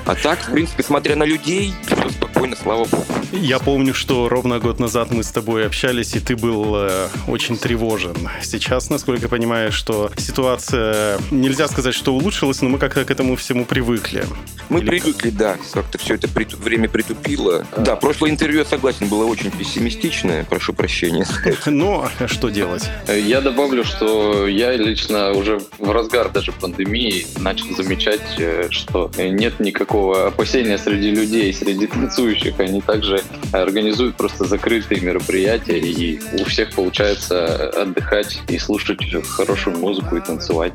А 0.05 0.15
так, 0.15 0.39
в 0.39 0.51
принципе, 0.51 0.81
смотря 0.81 1.15
на 1.15 1.23
людей, 1.23 1.73
все 1.85 2.09
спокойно, 2.09 2.55
слава 2.55 2.85
богу. 2.85 3.05
Я 3.31 3.59
помню, 3.59 3.93
что 3.93 4.27
ровно 4.29 4.57
год 4.59 4.79
назад 4.79 5.11
мы 5.11 5.23
с 5.23 5.29
тобой 5.31 5.65
общались, 5.65 6.15
и 6.15 6.19
ты 6.29 6.35
был 6.35 6.75
э, 6.75 7.07
очень 7.27 7.57
тревожен. 7.57 8.15
Сейчас, 8.43 8.91
насколько 8.91 9.23
я 9.23 9.29
понимаю, 9.29 9.71
что 9.71 10.11
ситуация, 10.15 11.17
нельзя 11.31 11.67
сказать, 11.67 11.95
что 11.95 12.13
улучшилась, 12.13 12.61
но 12.61 12.69
мы 12.69 12.77
как-то 12.77 13.03
к 13.03 13.09
этому 13.09 13.35
всему 13.35 13.65
привыкли. 13.65 14.23
Мы 14.69 14.81
Или... 14.81 14.89
привыкли, 14.89 15.31
да. 15.31 15.57
Как-то 15.73 15.97
все 15.97 16.13
это 16.13 16.27
при... 16.27 16.45
время 16.45 16.87
притупило. 16.87 17.65
Да, 17.75 17.95
прошлое 17.95 18.29
интервью, 18.29 18.59
я 18.59 18.65
согласен, 18.65 19.07
было 19.07 19.25
очень 19.25 19.49
пессимистичное, 19.49 20.43
прошу 20.43 20.73
прощения. 20.73 21.25
Но 21.65 22.07
что 22.27 22.49
делать? 22.49 22.87
Я 23.07 23.41
добавлю, 23.41 23.83
что 23.83 24.47
я 24.47 24.75
лично 24.75 25.31
уже 25.31 25.59
в 25.79 25.89
разгар 25.89 26.29
даже 26.29 26.51
пандемии 26.51 27.25
начал 27.39 27.75
замечать, 27.75 28.21
э, 28.37 28.67
что 28.69 29.09
нет 29.17 29.59
никакого 29.59 30.27
опасения 30.27 30.77
среди 30.77 31.09
людей, 31.09 31.51
среди 31.55 31.87
танцующих. 31.87 32.59
Они 32.59 32.81
также 32.81 33.23
организуют 33.51 34.15
просто 34.15 34.45
закрытые 34.45 35.01
мероприятия, 35.01 35.79
и 35.79 36.18
у 36.33 36.43
всех 36.45 36.73
получается 36.75 37.69
отдыхать 37.69 38.41
и 38.47 38.57
слушать 38.57 38.99
хорошую 39.29 39.77
музыку 39.77 40.17
и 40.17 40.21
танцевать. 40.21 40.73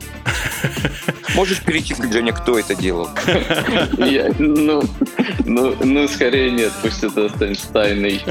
Можешь 1.35 1.63
перечислить, 1.63 2.13
Женя, 2.13 2.33
кто 2.33 2.59
это 2.59 2.75
делал? 2.75 3.09
ну, 4.39 4.83
ну, 5.45 5.77
ну, 5.83 6.09
скорее 6.09 6.51
нет, 6.51 6.73
пусть 6.83 7.03
это 7.03 7.27
останется 7.27 7.69
тайной. 7.73 8.23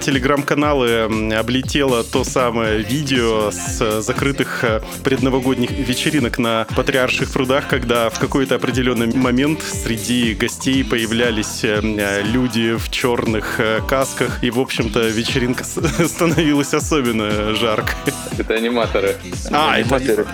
Телеграм-каналы 0.00 1.32
облетело 1.34 2.04
то 2.04 2.24
самое 2.24 2.82
видео 2.82 3.50
с 3.50 4.02
закрытых 4.02 4.64
э, 4.64 4.80
предновогодних 5.02 5.70
вечеринок 5.70 6.38
на 6.38 6.66
Патриарших 6.76 7.32
прудах, 7.32 7.68
когда 7.68 8.10
в 8.10 8.18
какой-то 8.18 8.56
определенный 8.56 9.14
момент 9.14 9.62
среди 9.62 10.34
гостей 10.34 10.84
появлялись 10.84 11.64
э, 11.64 11.80
люди 12.22 12.76
в 12.76 12.90
черных 12.90 13.58
э, 13.58 13.80
касках, 13.88 14.42
и, 14.44 14.50
в 14.50 14.60
общем-то, 14.60 15.08
вечеринка 15.08 15.64
становилась 16.06 16.59
особенно 16.74 17.54
жаркой. 17.54 18.12
Это 18.38 18.54
аниматоры. 18.54 19.16
А, 19.50 19.74
аниматоры. 19.74 20.26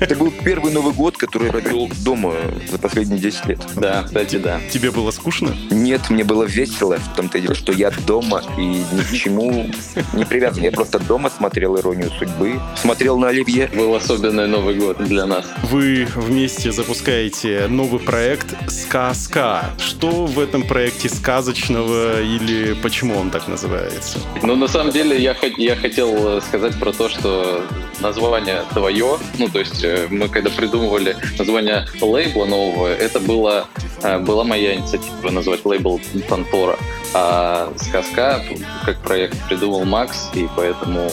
Это 0.00 0.14
был 0.14 0.30
первый 0.30 0.72
Новый 0.72 0.92
год, 0.92 1.16
который 1.16 1.46
я 1.46 1.52
провел 1.52 1.90
дома 2.04 2.34
за 2.70 2.78
последние 2.78 3.18
10 3.18 3.46
лет. 3.46 3.60
Да, 3.76 4.02
кстати, 4.04 4.36
да. 4.36 4.60
Тебе 4.70 4.90
было 4.90 5.10
скучно? 5.10 5.54
Нет, 5.70 6.10
мне 6.10 6.24
было 6.24 6.44
весело. 6.44 6.96
В 6.96 7.16
том-то 7.16 7.40
дело, 7.40 7.54
что 7.54 7.72
я 7.72 7.90
дома 8.06 8.42
и 8.56 8.62
ни 8.92 9.02
к 9.02 9.12
чему 9.12 9.68
не 10.12 10.24
привязан. 10.24 10.62
Я 10.62 10.72
просто 10.72 10.98
дома 10.98 11.30
смотрел 11.30 11.78
«Иронию 11.78 12.10
судьбы», 12.18 12.60
смотрел 12.76 13.18
на 13.18 13.28
Оливье. 13.28 13.68
Был 13.74 13.94
особенный 13.94 14.46
Новый 14.46 14.74
год 14.76 14.98
для 14.98 15.26
нас. 15.26 15.44
Вы 15.64 16.06
вместе 16.14 16.72
запускаете 16.72 17.66
новый 17.68 18.00
проект 18.00 18.54
«Сказка». 18.70 19.64
Что 19.78 20.26
в 20.26 20.38
этом 20.38 20.62
проекте 20.62 21.08
сказочного 21.08 22.22
или 22.22 22.74
почему 22.74 23.16
он 23.18 23.30
так 23.30 23.48
называется? 23.48 24.18
Ну, 24.42 24.56
на 24.56 24.68
самом 24.68 24.92
деле, 24.92 25.03
я, 25.12 25.36
я 25.56 25.76
хотел 25.76 26.40
сказать 26.40 26.78
про 26.78 26.92
то, 26.92 27.08
что 27.08 27.62
название 28.00 28.62
твое, 28.72 29.18
ну, 29.38 29.48
то 29.48 29.58
есть 29.58 29.82
э, 29.84 30.06
мы 30.10 30.28
когда 30.28 30.50
придумывали 30.50 31.16
название 31.38 31.86
лейбла 32.00 32.44
нового, 32.44 32.88
это 32.88 33.20
было, 33.20 33.66
э, 34.02 34.18
была 34.18 34.44
моя 34.44 34.74
инициатива 34.74 35.30
назвать 35.30 35.64
лейбл 35.64 36.00
Тантора. 36.28 36.78
А 37.12 37.72
сказка 37.76 38.42
как 38.84 39.00
проект 39.02 39.36
придумал 39.48 39.84
Макс, 39.84 40.30
и 40.34 40.48
поэтому... 40.56 41.10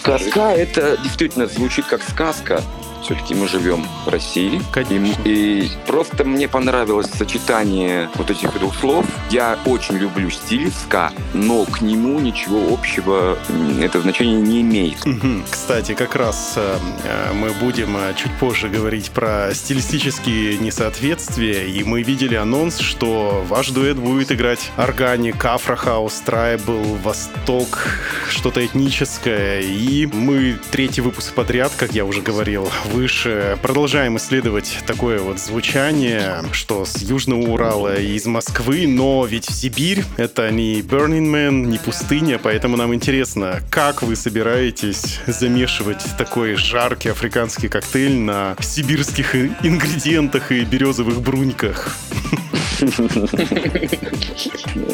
Сказка— 0.00 0.52
это 0.56 0.96
действительно 1.02 1.46
звучит 1.46 1.84
как 1.86 2.02
сказка, 2.02 2.62
Все-таки 3.04 3.34
мы 3.34 3.46
живем 3.46 3.86
в 4.06 4.08
России. 4.08 4.62
Конечно. 4.72 5.22
И, 5.24 5.66
и 5.66 5.70
просто 5.86 6.24
мне 6.24 6.48
понравилось 6.48 7.10
сочетание 7.10 8.08
вот 8.14 8.30
этих 8.30 8.58
двух 8.58 8.74
слов. 8.76 9.06
Я 9.30 9.58
очень 9.66 9.96
люблю 9.96 10.30
стиль 10.30 10.70
ска, 10.70 11.12
но 11.34 11.66
к 11.66 11.82
нему 11.82 12.18
ничего 12.18 12.72
общего 12.72 13.38
это 13.80 14.00
значение 14.00 14.40
не 14.40 14.62
имеет. 14.62 15.04
Кстати, 15.50 15.94
как 15.94 16.16
раз 16.16 16.54
э, 16.56 16.78
э, 17.04 17.32
мы 17.34 17.50
будем 17.52 17.94
э, 17.96 18.14
чуть 18.16 18.32
позже 18.38 18.68
говорить 18.68 19.10
про 19.10 19.50
стилистические 19.52 20.58
несоответствия, 20.58 21.66
и 21.66 21.84
мы 21.84 22.02
видели 22.02 22.34
анонс, 22.36 22.78
что 22.78 23.44
ваш 23.48 23.68
дуэт 23.68 23.98
будет 23.98 24.32
играть 24.32 24.70
органик, 24.76 25.44
афрохаус, 25.44 26.14
трайбл, 26.24 26.96
восток, 27.02 27.86
что-то 28.30 28.64
этническое, 28.64 29.60
и 29.60 30.06
мы 30.06 30.58
третий 30.70 31.02
выпуск 31.02 31.34
подряд, 31.34 31.72
как 31.76 31.92
я 31.92 32.04
уже 32.04 32.22
говорил 32.22 32.70
выше, 32.94 33.58
продолжаем 33.60 34.16
исследовать 34.18 34.78
такое 34.86 35.18
вот 35.18 35.40
звучание, 35.40 36.44
что 36.52 36.84
с 36.84 37.02
Южного 37.02 37.40
Урала 37.40 37.96
и 37.96 38.14
из 38.14 38.24
Москвы, 38.26 38.86
но 38.86 39.26
ведь 39.26 39.46
Сибирь— 39.46 40.04
это 40.16 40.48
не 40.52 40.80
Burning 40.80 41.28
Man, 41.28 41.66
не 41.66 41.78
пустыня, 41.78 42.38
поэтому 42.40 42.76
нам 42.76 42.94
интересно, 42.94 43.60
как 43.68 44.02
вы 44.02 44.14
собираетесь 44.14 45.18
замешивать 45.26 46.04
такой 46.16 46.54
жаркий 46.54 47.08
африканский 47.08 47.66
коктейль 47.66 48.16
на 48.16 48.56
сибирских 48.60 49.34
ингредиентах 49.34 50.52
и 50.52 50.64
березовых 50.64 51.20
бруньках? 51.20 51.96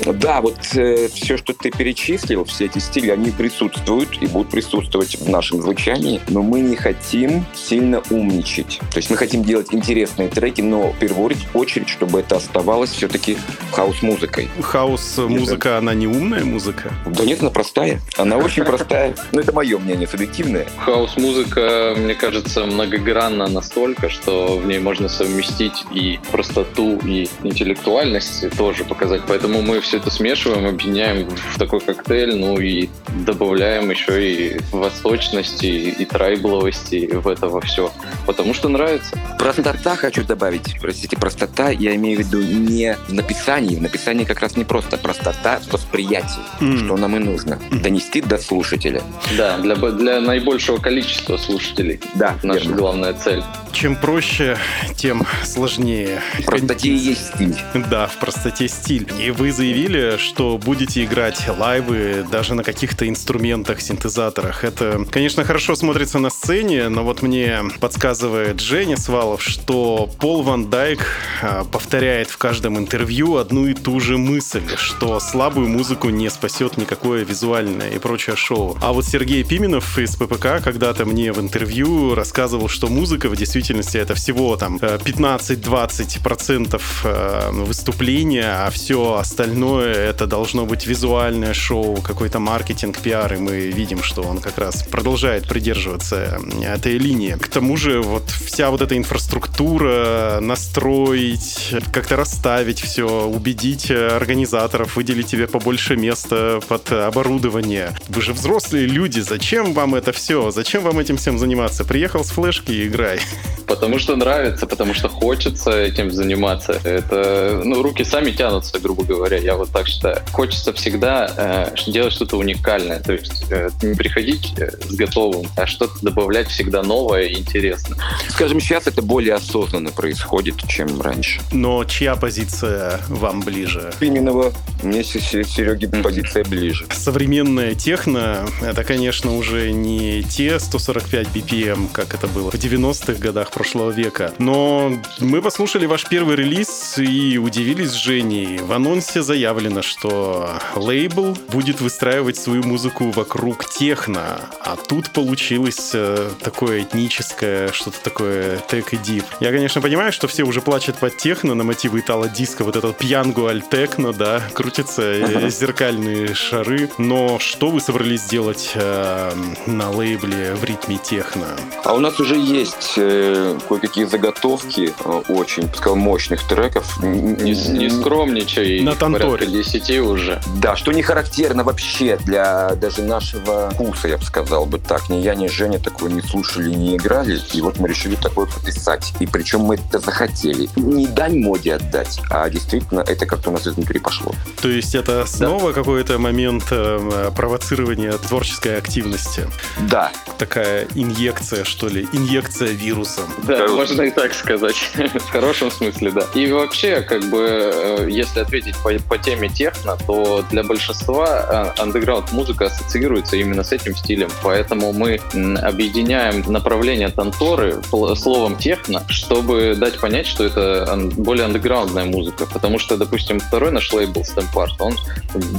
Да, 0.07 0.41
вот 0.41 0.59
э, 0.75 1.09
все, 1.09 1.37
что 1.37 1.53
ты 1.53 1.71
перечислил, 1.71 2.45
все 2.45 2.67
эти 2.67 2.79
стили, 2.79 3.11
они 3.11 3.31
присутствуют 3.31 4.19
и 4.21 4.27
будут 4.27 4.51
присутствовать 4.51 5.19
в 5.19 5.29
нашем 5.29 5.63
звучании, 5.63 6.21
но 6.29 6.43
мы 6.43 6.61
не 6.61 6.77
хотим 6.77 7.45
сильно 7.55 7.90
умничать. 8.11 8.81
То 8.93 8.99
есть 8.99 9.11
мы 9.11 9.17
хотим 9.17 9.43
делать 9.43 9.69
интересные 9.73 10.29
треки, 10.29 10.61
но 10.61 10.93
в 10.93 10.99
первую 10.99 11.37
очередь, 11.55 11.89
чтобы 11.89 12.21
это 12.21 12.37
оставалось 12.37 12.91
все-таки 12.91 13.37
хаос-музыкой. 13.73 14.49
Хаос-музыка, 14.61 15.79
она 15.79 15.95
не 15.95 16.07
умная 16.07 16.45
музыка? 16.45 16.93
Да 17.07 17.25
нет, 17.25 17.41
она 17.41 17.51
простая. 17.51 18.01
Она 18.17 18.37
очень 18.37 18.65
простая. 18.65 19.15
Но 19.33 19.41
это 19.41 19.53
мое 19.53 19.79
мнение, 19.79 20.07
субъективное. 20.07 20.67
Хаос-музыка, 20.79 21.95
мне 21.97 22.15
кажется, 22.15 22.65
многогранна 22.67 23.49
настолько, 23.49 24.09
что 24.09 24.59
в 24.59 24.67
ней 24.67 24.79
можно 24.79 25.09
совместить 25.09 25.85
и 25.93 26.19
простоту, 26.31 26.99
и 27.05 27.29
интеллектуальность 27.43 28.51
тоже 28.57 28.85
показать. 28.85 29.23
Поэтому 29.27 29.63
мы 29.63 29.81
все 29.81 29.97
это 29.97 30.11
смешиваем, 30.11 30.67
объединяем 30.67 31.29
в 31.29 31.59
такой 31.59 31.81
коктейль, 31.81 32.37
ну 32.37 32.59
и 32.59 32.89
добавляем 33.25 33.91
еще 33.91 34.33
и 34.33 34.61
восточности, 34.73 35.67
и 35.67 36.05
трайбловости 36.05 37.07
в 37.13 37.29
это 37.29 37.49
во 37.49 37.61
все. 37.61 37.80
Потому 38.27 38.55
что 38.55 38.69
нравится. 38.69 39.19
Простота 39.39 39.97
хочу 39.97 40.25
добавить. 40.25 40.77
Простите, 40.81 41.17
простота 41.17 41.71
я 41.71 41.95
имею 41.97 42.19
в 42.19 42.21
виду 42.21 42.43
не 42.43 42.97
в 43.09 43.13
написании. 43.13 43.77
В 43.77 43.83
написании 43.83 44.25
как 44.25 44.41
раз 44.41 44.57
не 44.57 44.65
просто 44.65 44.99
простота 44.99 45.61
в 45.61 45.73
восприятии, 45.73 46.41
mm. 46.61 46.85
что 46.85 46.97
нам 46.97 47.17
и 47.17 47.19
нужно. 47.19 47.59
Донести 47.71 48.21
до 48.21 48.39
слушателя. 48.39 49.03
Да, 49.37 49.59
для, 49.59 49.75
для 49.77 50.21
наибольшего 50.21 50.79
количества 50.79 51.37
слушателей. 51.37 52.01
Да, 52.15 52.37
Наша 52.43 52.61
верно. 52.61 52.77
главная 52.77 53.15
цель. 53.15 53.43
Чем 53.73 53.97
проще, 53.97 54.59
тем 54.97 55.25
сложнее. 55.45 56.21
В 56.41 56.45
простоте 56.45 56.95
есть 56.95 57.35
стиль. 57.35 57.57
Да, 57.91 58.07
в 58.07 58.19
простоте 58.19 58.69
стиль. 58.69 59.09
И 59.21 59.31
вы 59.31 59.53
заявили, 59.53 60.17
что 60.19 60.59
будете 60.59 61.05
играть 61.05 61.43
лайвы 61.49 62.27
даже 62.31 62.55
на 62.55 62.65
каких-то 62.65 63.09
инструментах, 63.09 63.81
синтезаторах. 63.81 64.65
Это, 64.65 65.05
конечно, 65.11 65.45
хорошо 65.45 65.77
смотрится 65.77 66.19
на 66.19 66.31
сцене, 66.31 66.89
но 66.89 67.05
вот 67.05 67.23
мне 67.23 67.60
подсказывает 67.69 68.61
Женя 68.61 68.97
Свалов, 68.97 69.43
что 69.43 70.09
Пол 70.19 70.43
Ван 70.43 70.71
Дайк 70.71 71.05
а, 71.43 71.65
повторяет 71.65 72.31
в 72.31 72.39
каждом 72.39 72.79
интервью 72.79 73.37
одну 73.37 73.67
и 73.67 73.75
ту 73.75 74.01
же 74.01 74.17
мысль, 74.17 74.63
что 74.77 75.21
слабую 75.21 75.69
музыку 75.69 76.09
не 76.09 76.31
спасет 76.31 76.77
никакое 76.77 77.25
визуальное 77.25 77.91
и 77.91 77.99
прочее 77.99 78.37
шоу. 78.37 78.79
А 78.81 78.93
вот 78.93 79.05
Сергей 79.05 79.45
Пименов 79.45 79.99
из 79.99 80.17
ППК 80.17 80.63
когда-то 80.63 81.05
мне 81.05 81.33
в 81.33 81.41
интервью 81.41 82.15
рассказывал, 82.15 82.69
что 82.69 82.89
музыка 82.89 83.29
в 83.29 83.37
действительности 83.37 83.99
это 83.99 84.15
всего 84.15 84.57
там 84.57 84.77
15-20% 84.77 86.81
э, 87.05 87.51
выступления, 87.53 88.67
а 88.67 88.71
все 88.71 89.15
остальное 89.15 89.93
это 89.93 90.27
должно 90.27 90.67
быть 90.67 90.87
визуальное 90.87 91.53
шоу, 91.53 92.01
какой-то 92.01 92.39
маркетинг, 92.39 92.99
пиар, 92.99 93.35
и 93.35 93.39
мы 93.39 93.71
видим, 93.71 94.03
что 94.03 94.23
он 94.23 94.39
как 94.39 94.59
раз 94.59 94.85
продолжает 94.85 95.49
придерживаться 95.49 96.41
этой 96.63 96.99
линии. 96.99 97.33
К 97.33 97.49
тому 97.51 97.77
же 97.77 98.01
вот 98.01 98.31
вся 98.31 98.71
вот 98.71 98.81
эта 98.81 98.97
инфраструктура, 98.97 100.39
настроить, 100.41 101.75
как-то 101.93 102.17
расставить 102.17 102.81
все, 102.81 103.27
убедить 103.27 103.91
организаторов, 103.91 104.97
выделить 104.97 105.27
тебе 105.27 105.47
побольше 105.47 105.97
места 105.97 106.61
под 106.69 106.93
оборудование. 106.93 107.93
Вы 108.09 108.23
же 108.23 108.33
взрослые 108.33 108.87
люди, 108.87 109.21
зачем 109.21 109.75
вам 109.75 109.95
это 109.95 110.13
все? 110.13 110.51
Зачем 110.51 110.83
вам 110.83 110.99
этим 110.99 111.17
всем 111.17 111.39
заниматься? 111.39 111.85
Приехал 111.85 112.25
с 112.25 112.31
флешки 112.31 112.73
и 112.73 112.87
играй. 112.87 113.21
Потому 113.67 113.99
что 113.99 114.17
нравится, 114.17 114.67
потому 114.67 114.95
что 114.95 115.09
хочется 115.09 115.71
этим 115.71 116.11
заниматься. 116.11 116.81
Это, 116.85 117.63
ну, 117.65 117.83
руки 117.83 118.05
сами 118.05 118.33
тянутся, 118.33 118.81
грубо 118.81 119.05
говоря, 119.05 119.39
я 119.39 119.55
вот 119.55 119.71
так 119.71 119.87
считаю. 119.87 120.19
Хочется 120.33 120.73
всегда 120.73 121.73
э, 121.77 121.91
делать 121.91 122.13
что-то 122.13 122.37
уникальное, 122.37 123.01
то 123.01 123.13
есть 123.13 123.45
э, 123.51 123.71
не 123.83 123.95
приходить 123.95 124.55
э, 124.59 124.71
с 124.89 124.95
готовым, 124.95 125.47
а 125.57 125.67
что-то 125.67 125.95
добавлять 126.03 126.49
всегда 126.49 126.83
новое 126.83 127.23
и 127.23 127.40
интересное. 127.41 127.99
Скажем, 128.29 128.61
сейчас 128.61 128.87
это 128.87 129.03
более 129.03 129.35
осознанно 129.35 129.91
происходит, 129.91 130.57
чем 130.69 131.01
раньше. 131.01 131.41
Но 131.53 131.85
чья 131.85 132.17
позиция 132.17 133.01
вам 133.09 133.41
ближе? 133.41 133.93
Пименова. 133.99 134.53
Мне 134.83 135.05
Сереги 135.05 135.87
позиция 136.03 136.45
ближе. 136.45 136.87
Современная 136.91 137.75
техно— 137.75 138.47
это, 138.63 138.85
конечно, 138.85 139.37
уже 139.37 139.73
не 139.73 140.23
те 140.23 140.59
145 140.59 141.29
BPM, 141.29 141.89
как 141.93 142.15
это 142.15 142.27
было 142.29 142.51
в 142.51 142.55
90-х 142.55 143.15
годах 143.15 143.51
прошлого 143.51 143.91
века. 143.91 144.33
Но 144.39 144.93
мы 145.19 145.43
послушали 145.43 145.87
ваш 145.87 146.07
первый 146.09 146.37
релиз 146.37 146.99
и 146.99 147.39
удивились 147.39 147.91
с 147.91 147.95
Женей. 147.95 148.59
В 148.59 148.73
анонсе 148.73 149.23
заявлено, 149.23 149.83
что 149.83 150.51
лейбл 150.77 151.37
будет 151.49 151.81
выстраивать 151.81 152.37
свою 152.37 152.63
музыку 152.63 153.11
вокруг 153.11 153.69
техно, 153.69 154.41
а 154.61 154.77
тут 154.77 155.11
получилось 155.11 155.91
э, 155.95 156.31
такое 156.43 156.83
этническое, 156.83 157.30
что-то 157.37 158.01
такое 158.03 158.59
тек 158.69 158.93
и 158.93 158.97
дип. 158.97 159.25
Я, 159.41 159.51
конечно, 159.51 159.81
понимаю, 159.81 160.13
что 160.13 160.29
все 160.29 160.45
уже 160.45 160.61
плачут 160.61 160.97
под 160.97 161.17
техно 161.17 161.55
на 161.55 161.65
мотивы 161.65 162.01
итало-диска, 162.01 162.65
вот 162.65 162.77
этот 162.77 162.97
пьянгу 162.99 163.47
аль 163.47 163.63
техно, 163.63 164.13
да, 164.13 164.43
крутятся 164.55 165.03
э, 165.03 165.51
зеркальные 165.51 166.35
шары, 166.35 166.91
но 166.99 167.39
что 167.39 167.71
вы 167.71 167.81
собрались 167.81 168.25
делать 168.25 168.73
э, 168.75 169.33
на 169.67 169.91
лейбле 169.91 170.55
в 170.55 170.65
ритме 170.65 170.99
техно? 170.99 171.47
А 171.85 171.95
у 171.95 171.99
нас 171.99 172.19
уже 172.21 172.37
есть 172.37 172.95
э, 172.97 173.59
кое-какие 173.69 174.05
заготовки 174.05 174.93
э, 175.05 175.23
очень, 175.29 175.69
сказал, 175.75 175.97
мощных 175.97 176.47
треков. 176.47 177.03
Не, 177.03 177.53
не 177.53 177.91
скромничай, 177.91 178.81
на 178.81 178.95
порядка 178.95 179.47
10 179.47 179.99
уже. 180.01 180.41
Да, 180.57 180.77
что 180.77 180.93
не 180.93 181.03
характерно 181.03 181.65
вообще 181.65 182.17
для 182.17 182.75
даже 182.77 183.03
нашего 183.03 183.71
вкуса, 183.71 184.09
я 184.09 184.19
бы 184.19 184.25
сказал 184.25 184.67
бы 184.67 184.79
так. 184.79 185.09
Ни 185.09 185.17
я, 185.17 185.35
ни 185.35 185.49
Женя 185.49 185.79
такое 185.79 186.11
не 186.11 186.23
слушали, 186.23 186.71
не 186.71 186.97
играли, 186.97 187.20
и 187.23 187.61
вот 187.61 187.79
мы 187.79 187.89
решили 187.89 188.17
такое 188.17 188.47
пописать. 188.47 189.13
И 189.21 189.27
причем 189.27 189.61
мы 189.61 189.77
это 189.77 189.99
захотели. 189.99 190.69
Не 190.77 191.07
дань 191.07 191.39
моде 191.41 191.75
отдать, 191.75 192.21
а 192.31 192.49
действительно 192.49 193.01
это 193.01 193.27
как-то 193.27 193.51
у 193.51 193.53
нас 193.53 193.67
изнутри 193.67 193.99
пошло. 193.99 194.35
То 194.61 194.69
есть 194.69 194.95
это 194.95 195.27
снова 195.27 195.69
да. 195.69 195.75
какой-то 195.75 196.19
момент 196.19 196.65
э, 196.71 197.31
провоцирования 197.35 198.13
творческой 198.13 198.79
активности? 198.79 199.47
Да. 199.89 200.13
Такая 200.39 200.87
инъекция, 200.95 201.65
что 201.65 201.89
ли, 201.89 202.09
инъекция 202.13 202.69
вирусом. 202.69 203.25
Да, 203.45 203.59
Короче. 203.59 203.75
можно 203.75 204.03
и 204.03 204.11
так 204.11 204.35
сказать. 204.35 204.77
в 205.15 205.31
хорошем 205.31 205.71
смысле, 205.71 206.11
да. 206.11 206.27
И 206.35 206.51
вообще, 206.51 207.03
как 207.03 207.25
бы, 207.25 207.73
э, 207.73 208.07
если 208.11 208.41
ответить 208.41 208.77
по, 208.79 208.91
по 209.09 209.19
теме 209.19 209.49
техно, 209.49 209.97
то 210.07 210.45
для 210.51 210.63
большинства 210.63 211.75
андеграунд 211.79 212.33
музыка 212.33 212.67
ассоциируется 212.67 213.37
именно 213.37 213.63
с 213.63 213.73
этим 213.73 213.95
стилем. 213.97 214.29
Поэтому 214.43 214.93
мы 214.93 215.21
объединяем 215.63 216.43
направление 216.51 217.10
танторы 217.11 217.81
словом 218.17 218.57
техно, 218.57 219.03
чтобы 219.09 219.75
дать 219.77 219.99
понять, 220.01 220.27
что 220.27 220.45
это 220.45 220.99
более 221.17 221.45
андеграундная 221.47 222.05
музыка. 222.05 222.47
Потому 222.47 222.79
что, 222.79 222.97
допустим, 222.97 223.41
второй 223.41 223.71
наш 223.73 223.93
лейбл 223.93 224.23
Stampart, 224.23 224.73
он 224.79 224.97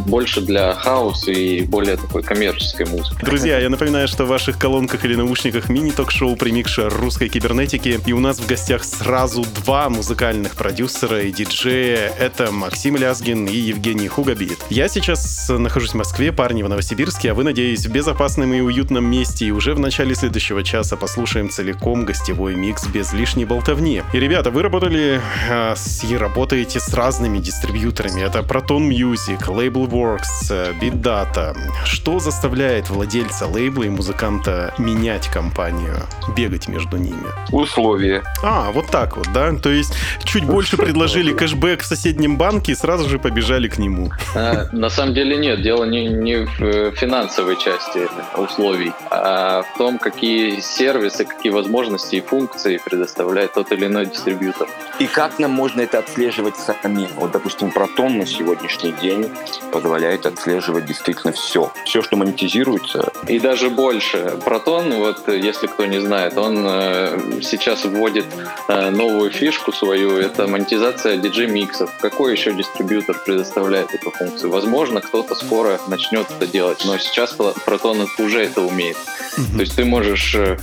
больше 0.05 0.41
для 0.41 0.73
хаоса 0.73 1.31
и 1.31 1.63
более 1.63 1.97
такой 1.97 2.23
коммерческой 2.23 2.85
музыки. 2.87 3.23
Друзья, 3.23 3.59
я 3.59 3.69
напоминаю, 3.69 4.07
что 4.07 4.25
в 4.25 4.27
ваших 4.27 4.57
колонках 4.57 5.05
или 5.05 5.15
наушниках 5.15 5.69
мини-ток-шоу 5.69 6.35
«Примикша 6.35 6.89
русской 6.89 7.29
кибернетики». 7.29 7.99
И 8.05 8.13
у 8.13 8.19
нас 8.19 8.39
в 8.39 8.47
гостях 8.47 8.83
сразу 8.83 9.45
два 9.63 9.89
музыкальных 9.89 10.55
продюсера 10.55 11.21
и 11.21 11.31
диджея. 11.31 12.11
Это 12.19 12.51
Максим 12.51 12.97
Лязгин 12.97 13.45
и 13.45 13.55
Евгений 13.55 14.07
Хугабит. 14.07 14.59
Я 14.69 14.87
сейчас 14.87 15.49
нахожусь 15.49 15.91
в 15.91 15.95
Москве, 15.95 16.31
парни 16.31 16.63
в 16.63 16.69
Новосибирске, 16.69 17.31
а 17.31 17.33
вы, 17.33 17.43
надеюсь, 17.43 17.85
в 17.85 17.91
безопасном 17.91 18.53
и 18.53 18.61
уютном 18.61 19.05
месте. 19.05 19.45
И 19.45 19.51
уже 19.51 19.73
в 19.73 19.79
начале 19.79 20.15
следующего 20.15 20.63
часа 20.63 20.97
послушаем 20.97 21.40
послушаем 21.41 21.49
целиком 21.49 22.05
гостевой 22.05 22.55
микс 22.55 22.87
без 22.87 23.13
лишней 23.13 23.45
болтовни. 23.45 24.03
И, 24.13 24.19
ребята, 24.19 24.51
вы 24.51 24.61
работали 24.61 25.19
э, 25.49 25.75
с, 25.75 26.03
и 26.03 26.17
работаете 26.17 26.79
с 26.79 26.93
разными 26.93 27.39
дистрибьюторами. 27.39 28.21
Это 28.21 28.39
Proton 28.39 28.89
Music, 28.89 29.47
Labelworks, 29.47 30.49
э, 30.49 30.73
Beat 30.79 31.01
Data. 31.01 31.55
Что 31.85 32.19
заставляет 32.19 32.89
владельца 32.89 33.47
лейбла 33.47 33.83
и 33.83 33.89
музыканта 33.89 34.73
менять 34.77 35.27
компанию, 35.27 35.95
бегать 36.35 36.67
между 36.67 36.97
ними? 36.97 37.27
Условия. 37.51 38.23
А, 38.43 38.71
вот 38.71 38.87
так 38.87 39.17
вот, 39.17 39.27
да? 39.33 39.53
То 39.53 39.69
есть 39.69 39.93
чуть 40.23 40.45
больше 40.45 40.77
предложили 40.77 41.33
кэшбэк 41.33 41.81
в 41.81 41.85
соседнем 41.85 42.37
банке 42.37 42.73
и 42.73 42.75
сразу 42.75 43.09
же 43.09 43.19
побежали 43.19 43.67
к 43.67 43.77
нему. 43.77 44.11
А, 44.35 44.67
на 44.71 44.89
самом 44.89 45.13
деле 45.13 45.37
нет, 45.37 45.61
дело 45.61 45.85
не, 45.85 46.07
не 46.07 46.45
в 46.45 46.61
э, 46.61 46.91
финансовой 46.91 47.57
части 47.57 48.07
условий, 48.37 48.91
а 49.09 49.63
в 49.63 49.77
том, 49.77 49.97
какие 49.97 50.59
сервисы, 50.59 51.25
какие 51.35 51.51
возможности 51.51 52.15
и 52.15 52.21
функции 52.21 52.79
предоставляет 52.83 53.53
тот 53.53 53.71
или 53.71 53.85
иной 53.85 54.05
дистрибьютор. 54.05 54.67
И 54.99 55.07
как 55.07 55.39
нам 55.39 55.51
можно 55.51 55.81
это 55.81 55.99
отслеживать 55.99 56.57
самим? 56.57 57.09
Вот, 57.15 57.31
допустим, 57.31 57.69
Proton 57.69 58.17
на 58.17 58.25
сегодняшний 58.25 58.91
день 58.91 59.29
позволяет 59.71 60.25
отслеживать 60.25 60.85
действительно 60.85 61.33
все. 61.33 61.71
Все, 61.85 62.01
что 62.01 62.17
монетизируется. 62.17 63.11
И 63.27 63.39
даже 63.39 63.69
больше. 63.69 64.37
Proton, 64.45 64.97
вот 64.97 65.27
если 65.27 65.67
кто 65.67 65.85
не 65.85 65.99
знает, 65.99 66.37
он 66.37 66.65
э, 66.67 67.41
сейчас 67.41 67.85
вводит 67.85 68.25
э, 68.67 68.89
новую 68.89 69.31
фишку 69.31 69.71
свою, 69.71 70.17
это 70.17 70.47
монетизация 70.47 71.17
DJ-миксов. 71.17 71.89
Какой 71.99 72.33
еще 72.33 72.53
дистрибьютор 72.53 73.17
предоставляет 73.25 73.93
эту 73.93 74.11
функцию? 74.11 74.51
Возможно, 74.51 75.01
кто-то 75.01 75.35
скоро 75.35 75.79
начнет 75.87 76.27
это 76.29 76.45
делать, 76.45 76.83
но 76.85 76.97
сейчас 76.97 77.35
Proton 77.37 78.07
уже 78.19 78.43
это 78.43 78.61
умеет. 78.61 78.97
Mm-hmm. 78.97 79.55
То 79.55 79.59
есть 79.61 79.75
ты 79.75 79.85
можешь 79.85 80.35
э, 80.35 80.59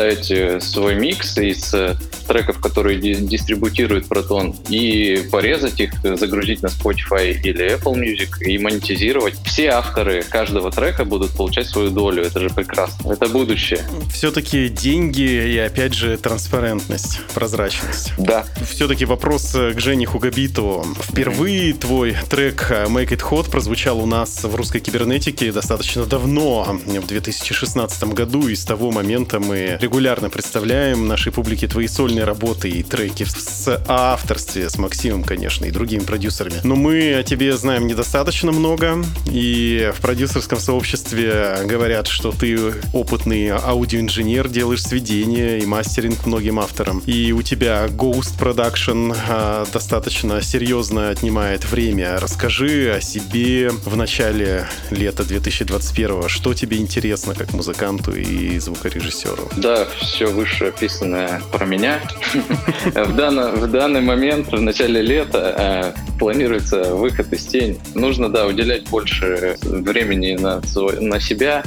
составить 0.00 0.30
э, 0.30 0.60
свой 0.60 0.94
микс 0.94 1.36
из 1.36 1.74
э, 1.74 1.94
треков, 2.26 2.60
которые 2.60 2.98
дистрибутирует 2.98 4.06
Proton, 4.06 4.56
и 4.68 5.28
порезать 5.30 5.80
их, 5.80 5.92
загрузить 6.02 6.62
на 6.62 6.68
Spotify 6.68 7.32
или 7.32 7.76
Apple 7.76 7.94
Music 7.94 8.42
и 8.42 8.56
монетизировать. 8.58 9.34
Все 9.44 9.68
авторы 9.68 10.22
каждого 10.22 10.70
трека 10.70 11.04
будут 11.04 11.32
получать 11.32 11.66
свою 11.66 11.90
долю. 11.90 12.22
Это 12.22 12.40
же 12.40 12.48
прекрасно. 12.48 13.12
Это 13.12 13.28
будущее. 13.28 13.80
Все-таки 14.12 14.68
деньги 14.68 15.52
и, 15.54 15.58
опять 15.58 15.94
же, 15.94 16.16
транспарентность, 16.16 17.20
прозрачность. 17.34 18.12
Да. 18.16 18.46
Все-таки 18.70 19.04
вопрос 19.04 19.52
к 19.52 19.78
Жене 19.78 20.06
Хугабитову. 20.06 20.86
Впервые 21.02 21.74
твой 21.74 22.16
трек 22.28 22.70
Make 22.70 23.08
It 23.08 23.22
Hot 23.30 23.50
прозвучал 23.50 23.98
у 23.98 24.06
нас 24.06 24.44
в 24.44 24.54
русской 24.54 24.80
кибернетике 24.80 25.52
достаточно 25.52 26.06
давно, 26.06 26.78
в 26.86 27.06
2016 27.06 28.04
году, 28.04 28.48
и 28.48 28.54
с 28.54 28.64
того 28.64 28.90
момента 28.92 29.40
мы 29.40 29.76
регулярно 29.90 30.30
представляем 30.30 31.08
нашей 31.08 31.32
публике 31.32 31.66
твои 31.66 31.88
сольные 31.88 32.22
работы 32.22 32.68
и 32.70 32.84
треки 32.84 33.24
с 33.24 33.82
авторстве, 33.88 34.70
с 34.70 34.78
Максимом, 34.78 35.24
конечно, 35.24 35.64
и 35.64 35.72
другими 35.72 36.04
продюсерами. 36.04 36.60
Но 36.62 36.76
мы 36.76 37.14
о 37.14 37.24
тебе 37.24 37.56
знаем 37.56 37.88
недостаточно 37.88 38.52
много, 38.52 39.02
и 39.26 39.90
в 39.92 40.00
продюсерском 40.00 40.60
сообществе 40.60 41.56
говорят, 41.64 42.06
что 42.06 42.30
ты 42.30 42.72
опытный 42.92 43.48
аудиоинженер, 43.48 44.48
делаешь 44.48 44.84
сведения 44.84 45.58
и 45.58 45.66
мастеринг 45.66 46.24
многим 46.24 46.60
авторам. 46.60 47.02
И 47.06 47.32
у 47.32 47.42
тебя 47.42 47.86
Ghost 47.86 48.38
Production 48.38 49.12
а, 49.28 49.66
достаточно 49.72 50.40
серьезно 50.40 51.10
отнимает 51.10 51.68
время. 51.68 52.20
Расскажи 52.20 52.94
о 52.96 53.00
себе 53.00 53.70
в 53.70 53.96
начале 53.96 54.68
лета 54.92 55.24
2021 55.24 56.28
что 56.28 56.54
тебе 56.54 56.76
интересно 56.76 57.34
как 57.34 57.52
музыканту 57.52 58.12
и 58.12 58.56
звукорежиссеру? 58.60 59.50
Да, 59.56 59.79
все 59.98 60.26
вышеописанное 60.26 61.40
про 61.52 61.64
меня. 61.64 62.00
В 62.94 63.14
данный, 63.14 64.00
момент, 64.00 64.48
в 64.52 64.60
начале 64.60 65.02
лета, 65.02 65.94
э, 65.96 66.18
планируется 66.18 66.94
выход 66.94 67.32
из 67.32 67.46
тени. 67.46 67.78
Нужно, 67.94 68.28
да, 68.28 68.46
уделять 68.46 68.88
больше 68.88 69.56
времени 69.62 70.36
на, 70.36 71.20
себя, 71.20 71.62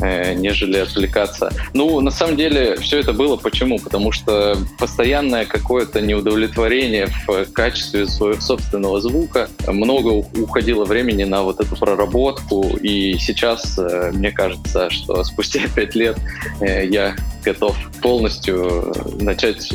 Э, 0.00 0.34
нежели 0.34 0.78
отвлекаться. 0.78 1.52
Ну, 1.72 2.00
на 2.00 2.10
самом 2.10 2.36
деле, 2.36 2.76
все 2.76 2.98
это 2.98 3.12
было 3.12 3.36
почему? 3.36 3.78
Потому 3.78 4.10
что 4.12 4.56
постоянное 4.78 5.44
какое-то 5.44 6.00
неудовлетворение 6.00 7.08
в 7.26 7.44
качестве 7.52 8.06
своего 8.06 8.40
собственного 8.40 9.00
звука, 9.00 9.48
много 9.66 10.08
уходило 10.08 10.84
времени 10.84 11.24
на 11.24 11.42
вот 11.42 11.60
эту 11.60 11.76
проработку, 11.76 12.76
и 12.82 13.16
сейчас 13.18 13.78
э, 13.78 14.10
мне 14.12 14.32
кажется, 14.32 14.90
что 14.90 15.22
спустя 15.22 15.60
пять 15.74 15.94
лет 15.94 16.18
я 16.60 17.14
готов 17.44 17.76
полностью 18.02 18.92
начать 19.20 19.72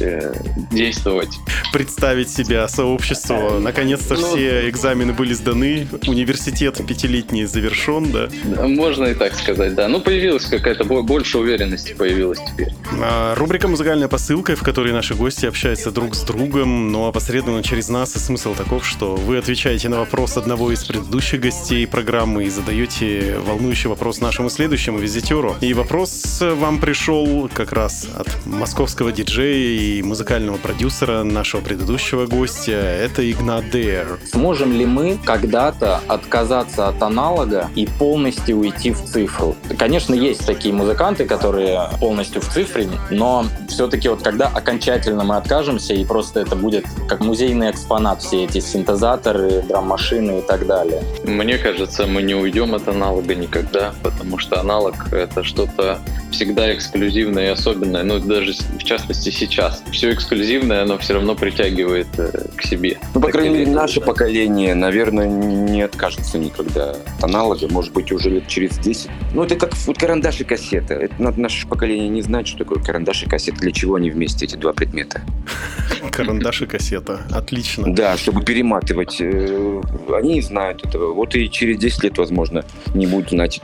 действовать. 0.71 1.29
Представить 1.71 2.29
себя 2.29 2.67
сообщество. 2.67 3.59
Наконец-то 3.59 4.15
ну, 4.15 4.27
все 4.35 4.69
экзамены 4.69 5.13
были 5.13 5.33
сданы, 5.33 5.87
университет 6.07 6.79
пятилетний 6.85 7.45
завершен, 7.45 8.11
да? 8.11 8.29
Можно 8.67 9.05
и 9.05 9.13
так 9.13 9.35
сказать, 9.35 9.75
да. 9.75 9.87
Ну, 9.87 10.01
появилась 10.01 10.45
какая-то 10.45 10.83
больше 10.83 11.37
уверенности 11.37 11.93
появилась 11.93 12.39
теперь. 12.39 12.73
А, 13.01 13.35
рубрика 13.35 13.67
«Музыкальная 13.67 14.07
посылка», 14.07 14.55
в 14.55 14.63
которой 14.63 14.93
наши 14.93 15.13
гости 15.13 15.45
общаются 15.45 15.91
друг 15.91 16.15
с 16.15 16.21
другом, 16.23 16.91
но 16.91 17.07
опосредованно 17.07 17.63
через 17.63 17.89
нас. 17.89 18.15
И 18.15 18.19
смысл 18.19 18.55
таков, 18.55 18.87
что 18.87 19.15
вы 19.15 19.37
отвечаете 19.37 19.89
на 19.89 19.99
вопрос 19.99 20.37
одного 20.37 20.71
из 20.71 20.83
предыдущих 20.83 21.41
гостей 21.41 21.85
программы 21.87 22.45
и 22.45 22.49
задаете 22.49 23.37
волнующий 23.45 23.89
вопрос 23.89 24.21
нашему 24.21 24.49
следующему 24.49 24.97
визитеру. 24.97 25.55
И 25.61 25.73
вопрос 25.73 26.39
вам 26.41 26.79
пришел 26.79 27.49
как 27.59 27.73
раз 27.73 28.07
от 28.15 28.27
московского 28.45 29.11
диджея 29.11 29.79
и 29.79 30.01
музыкального 30.01 30.57
продюсера 30.57 31.23
нашего 31.23 31.61
предыдущего 31.61 32.25
гостя. 32.25 32.71
Это 32.71 33.29
Игнат 33.29 33.69
Дейр. 33.69 34.19
Сможем 34.31 34.73
ли 34.73 34.85
мы 34.85 35.19
когда-то 35.23 36.01
отказаться 36.07 36.87
от 36.87 37.03
аналога 37.03 37.69
и 37.75 37.85
полностью 37.85 38.57
уйти 38.57 38.91
в 38.91 39.03
цифру? 39.03 39.55
Конечно, 39.77 39.99
Конечно, 39.99 40.13
есть 40.13 40.45
такие 40.45 40.73
музыканты, 40.73 41.25
которые 41.25 41.89
полностью 41.99 42.41
в 42.41 42.47
цифре, 42.47 42.87
но 43.11 43.45
все-таки 43.67 44.07
вот 44.07 44.23
когда 44.23 44.47
окончательно 44.47 45.23
мы 45.25 45.35
откажемся, 45.35 45.93
и 45.93 46.05
просто 46.05 46.39
это 46.39 46.55
будет 46.55 46.85
как 47.07 47.19
музейный 47.19 47.69
экспонат, 47.69 48.21
все 48.21 48.45
эти 48.45 48.59
синтезаторы, 48.59 49.61
драм-машины 49.67 50.39
и 50.39 50.41
так 50.41 50.65
далее. 50.65 51.03
Мне 51.25 51.57
кажется, 51.57 52.07
мы 52.07 52.21
не 52.21 52.33
уйдем 52.33 52.73
от 52.75 52.87
аналога 52.87 53.35
никогда, 53.35 53.93
потому 54.01 54.37
что 54.37 54.59
аналог— 54.61 54.95
это 55.11 55.43
что-то 55.43 55.99
всегда 56.31 56.73
эксклюзивное 56.73 57.48
и 57.49 57.51
особенное, 57.51 58.03
ну, 58.03 58.19
даже 58.19 58.53
в 58.53 58.83
частности 58.83 59.29
сейчас. 59.29 59.83
Все 59.91 60.13
эксклюзивное, 60.13 60.83
оно 60.83 60.97
все 60.97 61.15
равно 61.15 61.35
притягивает 61.35 62.07
э, 62.17 62.47
к 62.55 62.61
себе. 62.63 62.97
Ну, 63.13 63.21
по 63.21 63.29
крайней 63.29 63.59
мере, 63.59 63.71
наше 63.71 63.99
поколение, 64.01 64.75
наверное, 64.75 65.27
не 65.27 65.81
откажется 65.81 66.37
никогда 66.37 66.91
от 66.91 67.23
аналога, 67.23 67.67
может 67.69 67.91
быть, 67.93 68.11
уже 68.11 68.29
лет 68.29 68.47
через 68.47 68.77
10. 68.77 69.09
Ну, 69.33 69.43
это 69.43 69.55
как 69.55 69.75
вот 69.75 69.97
карандаш 69.97 70.41
и 70.41 70.43
кассета. 70.43 70.93
Это 70.93 71.21
надо 71.21 71.41
наше 71.41 71.67
поколение 71.67 72.07
не 72.09 72.21
знать, 72.21 72.47
что 72.47 72.59
такое 72.59 72.81
карандаш 72.81 73.23
и 73.23 73.25
кассета. 73.25 73.59
Для 73.59 73.71
чего 73.71 73.95
они 73.95 74.11
вместе, 74.11 74.45
эти 74.45 74.55
два 74.55 74.73
предмета? 74.73 75.21
Карандаш 76.11 76.61
и 76.61 76.65
кассета. 76.65 77.21
Отлично. 77.31 77.93
Да, 77.93 78.17
чтобы 78.17 78.43
перематывать. 78.43 79.17
Э, 79.19 79.81
они 80.13 80.35
не 80.35 80.41
знают 80.41 80.85
этого. 80.85 81.13
Вот 81.13 81.35
и 81.35 81.49
через 81.49 81.77
10 81.77 82.03
лет, 82.03 82.17
возможно, 82.17 82.63
не 82.93 83.07
будут 83.07 83.29
знать 83.29 83.61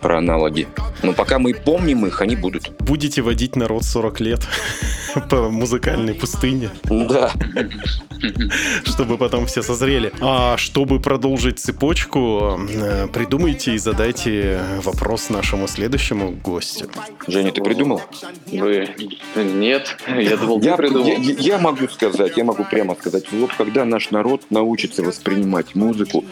про 0.00 0.18
аналоги. 0.18 0.68
Но 1.02 1.12
пока 1.12 1.38
мы 1.38 1.54
помним 1.54 2.06
их, 2.06 2.20
они 2.20 2.36
будут. 2.36 2.70
Будете 2.80 3.22
водить 3.22 3.56
народ 3.56 3.84
40 3.84 4.20
лет 4.20 4.40
по 5.30 5.48
музыкальной 5.48 6.14
пустыне. 6.14 6.70
Да. 6.84 7.32
Чтобы 8.84 9.16
потом 9.16 9.46
все 9.46 9.62
созрели. 9.62 10.12
А 10.20 10.56
чтобы 10.56 11.00
продолжить 11.00 11.58
цепочку, 11.60 12.58
э, 12.68 13.06
придумайте 13.12 13.74
и 13.74 13.78
задайте 13.78 14.60
вопрос 14.82 15.30
нашему 15.30 15.68
следующему 15.68 16.32
гостю. 16.32 16.90
Женя, 17.26 17.52
ты 17.52 17.62
придумал? 17.62 18.02
Вы... 18.46 18.88
Нет, 19.36 19.96
я 20.08 20.36
думал, 20.36 20.60
я, 20.62 20.76
придумал. 20.76 21.06
Я, 21.06 21.16
я 21.16 21.58
могу 21.58 21.88
сказать, 21.88 22.36
я 22.36 22.44
могу 22.44 22.64
прямо 22.64 22.94
сказать, 22.96 23.30
вот 23.32 23.52
когда 23.56 23.84
наш 23.84 24.10
народ 24.10 24.42
научится 24.50 25.02
воспринимать 25.02 25.74
музыку 25.74 26.24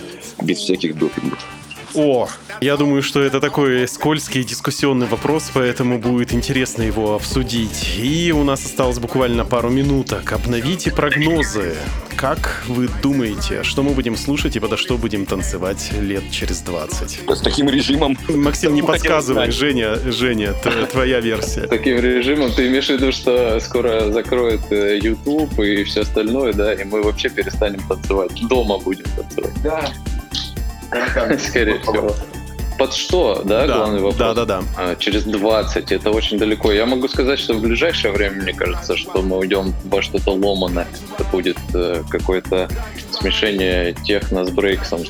без 0.43 0.59
всяких 0.59 0.99
допингов. 0.99 1.39
О, 1.97 2.29
я 2.61 2.77
думаю, 2.77 3.03
что 3.03 3.23
это 3.23 3.41
такой 3.41 3.89
скользкий 3.89 4.45
дискуссионный 4.45 5.07
вопрос, 5.07 5.51
поэтому 5.55 5.99
будет 5.99 6.35
интересно 6.35 6.83
его 6.83 7.15
обсудить. 7.15 7.97
И 7.99 8.33
у 8.33 8.45
нас 8.45 8.65
осталось 8.67 8.99
буквально 8.99 9.47
пару 9.47 9.71
минуток. 9.71 10.33
Обновите 10.33 10.93
прогнозы. 10.93 11.75
Как 12.15 12.65
вы 12.67 12.89
думаете, 13.03 13.63
что 13.63 13.83
мы 13.83 13.93
будем 13.93 14.17
слушать 14.17 14.57
и 14.57 14.61
подо 14.61 14.77
что 14.77 14.99
будем 14.99 15.25
танцевать 15.25 15.91
лет 15.99 16.25
через 16.31 16.61
20? 16.61 17.21
С 17.29 17.41
таким 17.41 17.71
режимом. 17.71 18.19
Максим, 18.29 18.75
не 18.75 18.83
подсказывай, 18.83 19.51
Женя, 19.51 19.97
Женя, 20.11 20.53
твоя 20.93 21.21
версия. 21.21 21.65
С 21.65 21.69
таким 21.69 21.99
режимом 21.99 22.53
ты 22.53 22.69
имеешь 22.69 22.87
в 22.87 22.91
виду, 22.91 23.11
что 23.11 23.59
скоро 23.61 24.11
закроют 24.11 24.71
э, 24.71 24.99
YouTube 24.99 25.59
и 25.61 25.85
все 25.85 26.03
остальное, 26.03 26.53
да, 26.53 26.75
и 26.75 26.85
мы 26.85 27.03
вообще 27.03 27.31
перестанем 27.31 27.81
танцевать. 27.89 28.33
Дома 28.49 28.79
будем 28.79 29.05
танцевать. 29.17 29.63
Да. 29.63 29.91
Скорее 31.39 31.79
всего. 31.81 32.15
Под 32.79 32.95
что, 32.95 33.43
да, 33.45 33.67
Да, 33.67 33.77
главный 33.79 34.01
вопрос? 34.01 34.17
да, 34.17 34.35
да, 34.35 34.45
да. 34.45 34.63
А, 34.77 34.97
через 34.97 35.25
20, 35.25 35.93
это 35.93 36.11
очень 36.11 36.39
далеко. 36.39 36.73
Я 36.73 36.87
могу 36.87 37.09
сказать, 37.09 37.39
что 37.39 37.55
в 37.55 37.61
ближайшее 37.61 38.13
время, 38.13 38.43
мне 38.43 38.53
кажется, 38.53 38.97
что 38.97 39.23
мы 39.23 39.39
уйдем 39.39 39.75
во 39.85 40.03
что-то 40.03 40.33
ломаное. 40.33 40.87
Это 41.15 41.25
будет 41.31 41.59
э, 41.75 42.03
какое-то 42.11 42.69
смешение 43.11 43.95
техно 44.05 44.45
с 44.45 44.51
брейксом. 44.51 45.01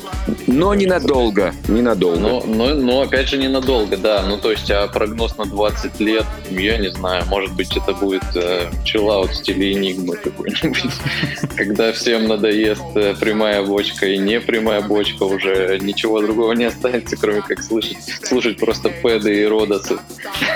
Но 0.46 0.74
ненадолго, 0.74 1.52
ненадолго. 1.68 2.20
Но, 2.20 2.42
но, 2.46 2.74
но 2.74 3.00
опять 3.02 3.28
же 3.28 3.38
ненадолго, 3.38 3.96
да. 3.96 4.22
Ну 4.26 4.38
то 4.38 4.50
есть, 4.50 4.70
а 4.70 4.86
прогноз 4.88 5.36
на 5.36 5.46
20 5.46 6.00
лет, 6.00 6.24
я 6.50 6.78
не 6.78 6.90
знаю, 6.90 7.24
может 7.26 7.52
быть 7.54 7.76
это 7.76 7.92
будет 7.92 8.24
э, 8.34 8.70
чиллаут 8.84 9.30
в 9.30 9.34
стиле 9.34 9.72
Энигмы 9.72 10.16
какой-нибудь. 10.16 10.92
Когда 11.56 11.92
всем 11.92 12.28
надоест 12.28 12.82
э, 12.94 13.14
прямая 13.18 13.62
бочка 13.62 14.06
и 14.06 14.18
не 14.18 14.40
прямая 14.40 14.82
бочка, 14.82 15.24
уже 15.24 15.78
ничего 15.80 16.20
другого 16.20 16.52
не 16.52 16.64
останется, 16.64 17.16
кроме 17.16 17.42
как 17.42 17.55
слышать, 17.62 17.98
слушать 18.22 18.58
просто 18.58 18.90
пэды 19.02 19.42
и 19.42 19.46
родосы 19.46 19.98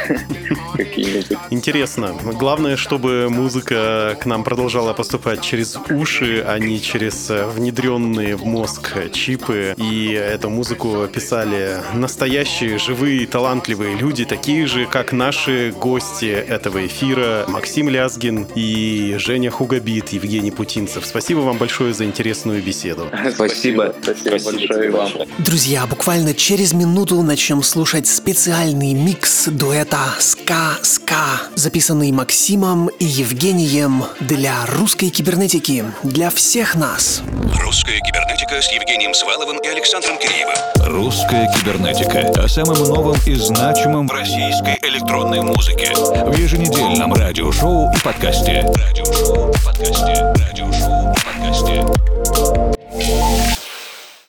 какие-нибудь. 0.76 1.38
Интересно. 1.50 2.14
Главное, 2.38 2.76
чтобы 2.76 3.28
музыка 3.28 4.16
к 4.20 4.26
нам 4.26 4.44
продолжала 4.44 4.92
поступать 4.92 5.42
через 5.42 5.76
уши, 5.90 6.44
а 6.46 6.58
не 6.58 6.80
через 6.80 7.30
э, 7.30 7.46
внедренные 7.46 8.36
в 8.36 8.44
мозг 8.44 8.92
чипы. 9.12 9.74
И 9.76 10.12
эту 10.12 10.50
музыку 10.50 11.06
писали 11.12 11.78
настоящие, 11.94 12.78
живые, 12.78 13.26
талантливые 13.26 13.96
люди, 13.96 14.24
такие 14.24 14.66
же, 14.66 14.86
как 14.86 15.12
наши 15.12 15.72
гости 15.78 16.26
этого 16.26 16.86
эфира. 16.86 17.44
Максим 17.48 17.88
Лязгин 17.88 18.46
и 18.54 19.16
Женя 19.18 19.50
Хугабит, 19.50 20.10
Евгений 20.10 20.50
Путинцев. 20.50 21.04
Спасибо 21.06 21.40
вам 21.40 21.58
большое 21.58 21.94
за 21.94 22.04
интересную 22.04 22.62
беседу. 22.62 23.08
Спасибо. 23.34 23.94
Спасибо 24.02 24.30
большое 24.30 24.88
и 24.88 24.90
вам. 24.90 25.10
Друзья, 25.38 25.86
буквально 25.86 26.34
через 26.34 26.72
минуту 26.90 27.22
начнем 27.22 27.62
слушать 27.62 28.08
специальный 28.08 28.94
микс 28.94 29.44
дуэта 29.46 29.98
«Ска-ска», 30.18 31.40
записанный 31.54 32.10
Максимом 32.10 32.88
и 32.88 33.04
Евгением 33.04 34.02
для 34.18 34.66
русской 34.66 35.10
кибернетики, 35.10 35.84
для 36.02 36.30
всех 36.30 36.74
нас. 36.74 37.22
Русская 37.62 38.00
кибернетика 38.00 38.60
с 38.60 38.72
Евгением 38.72 39.14
Сваловым 39.14 39.58
и 39.58 39.68
Александром 39.68 40.18
Киреевым. 40.18 40.56
Русская 40.84 41.48
кибернетика 41.54 42.28
о 42.42 42.48
самом 42.48 42.82
новом 42.82 43.16
и 43.24 43.34
значимом 43.34 44.08
в 44.08 44.10
российской 44.10 44.76
электронной 44.82 45.42
музыке 45.42 45.94
в 45.94 46.36
еженедельном 46.36 47.14
радиошоу 47.14 47.92
и 47.94 48.00
подкасте. 48.00 48.68
Радиошоу 48.88 49.50
и 49.50 49.64
подкасте. 49.64 50.34
Радиошоу 50.48 51.12
и 51.12 51.16
подкасте. 51.24 51.84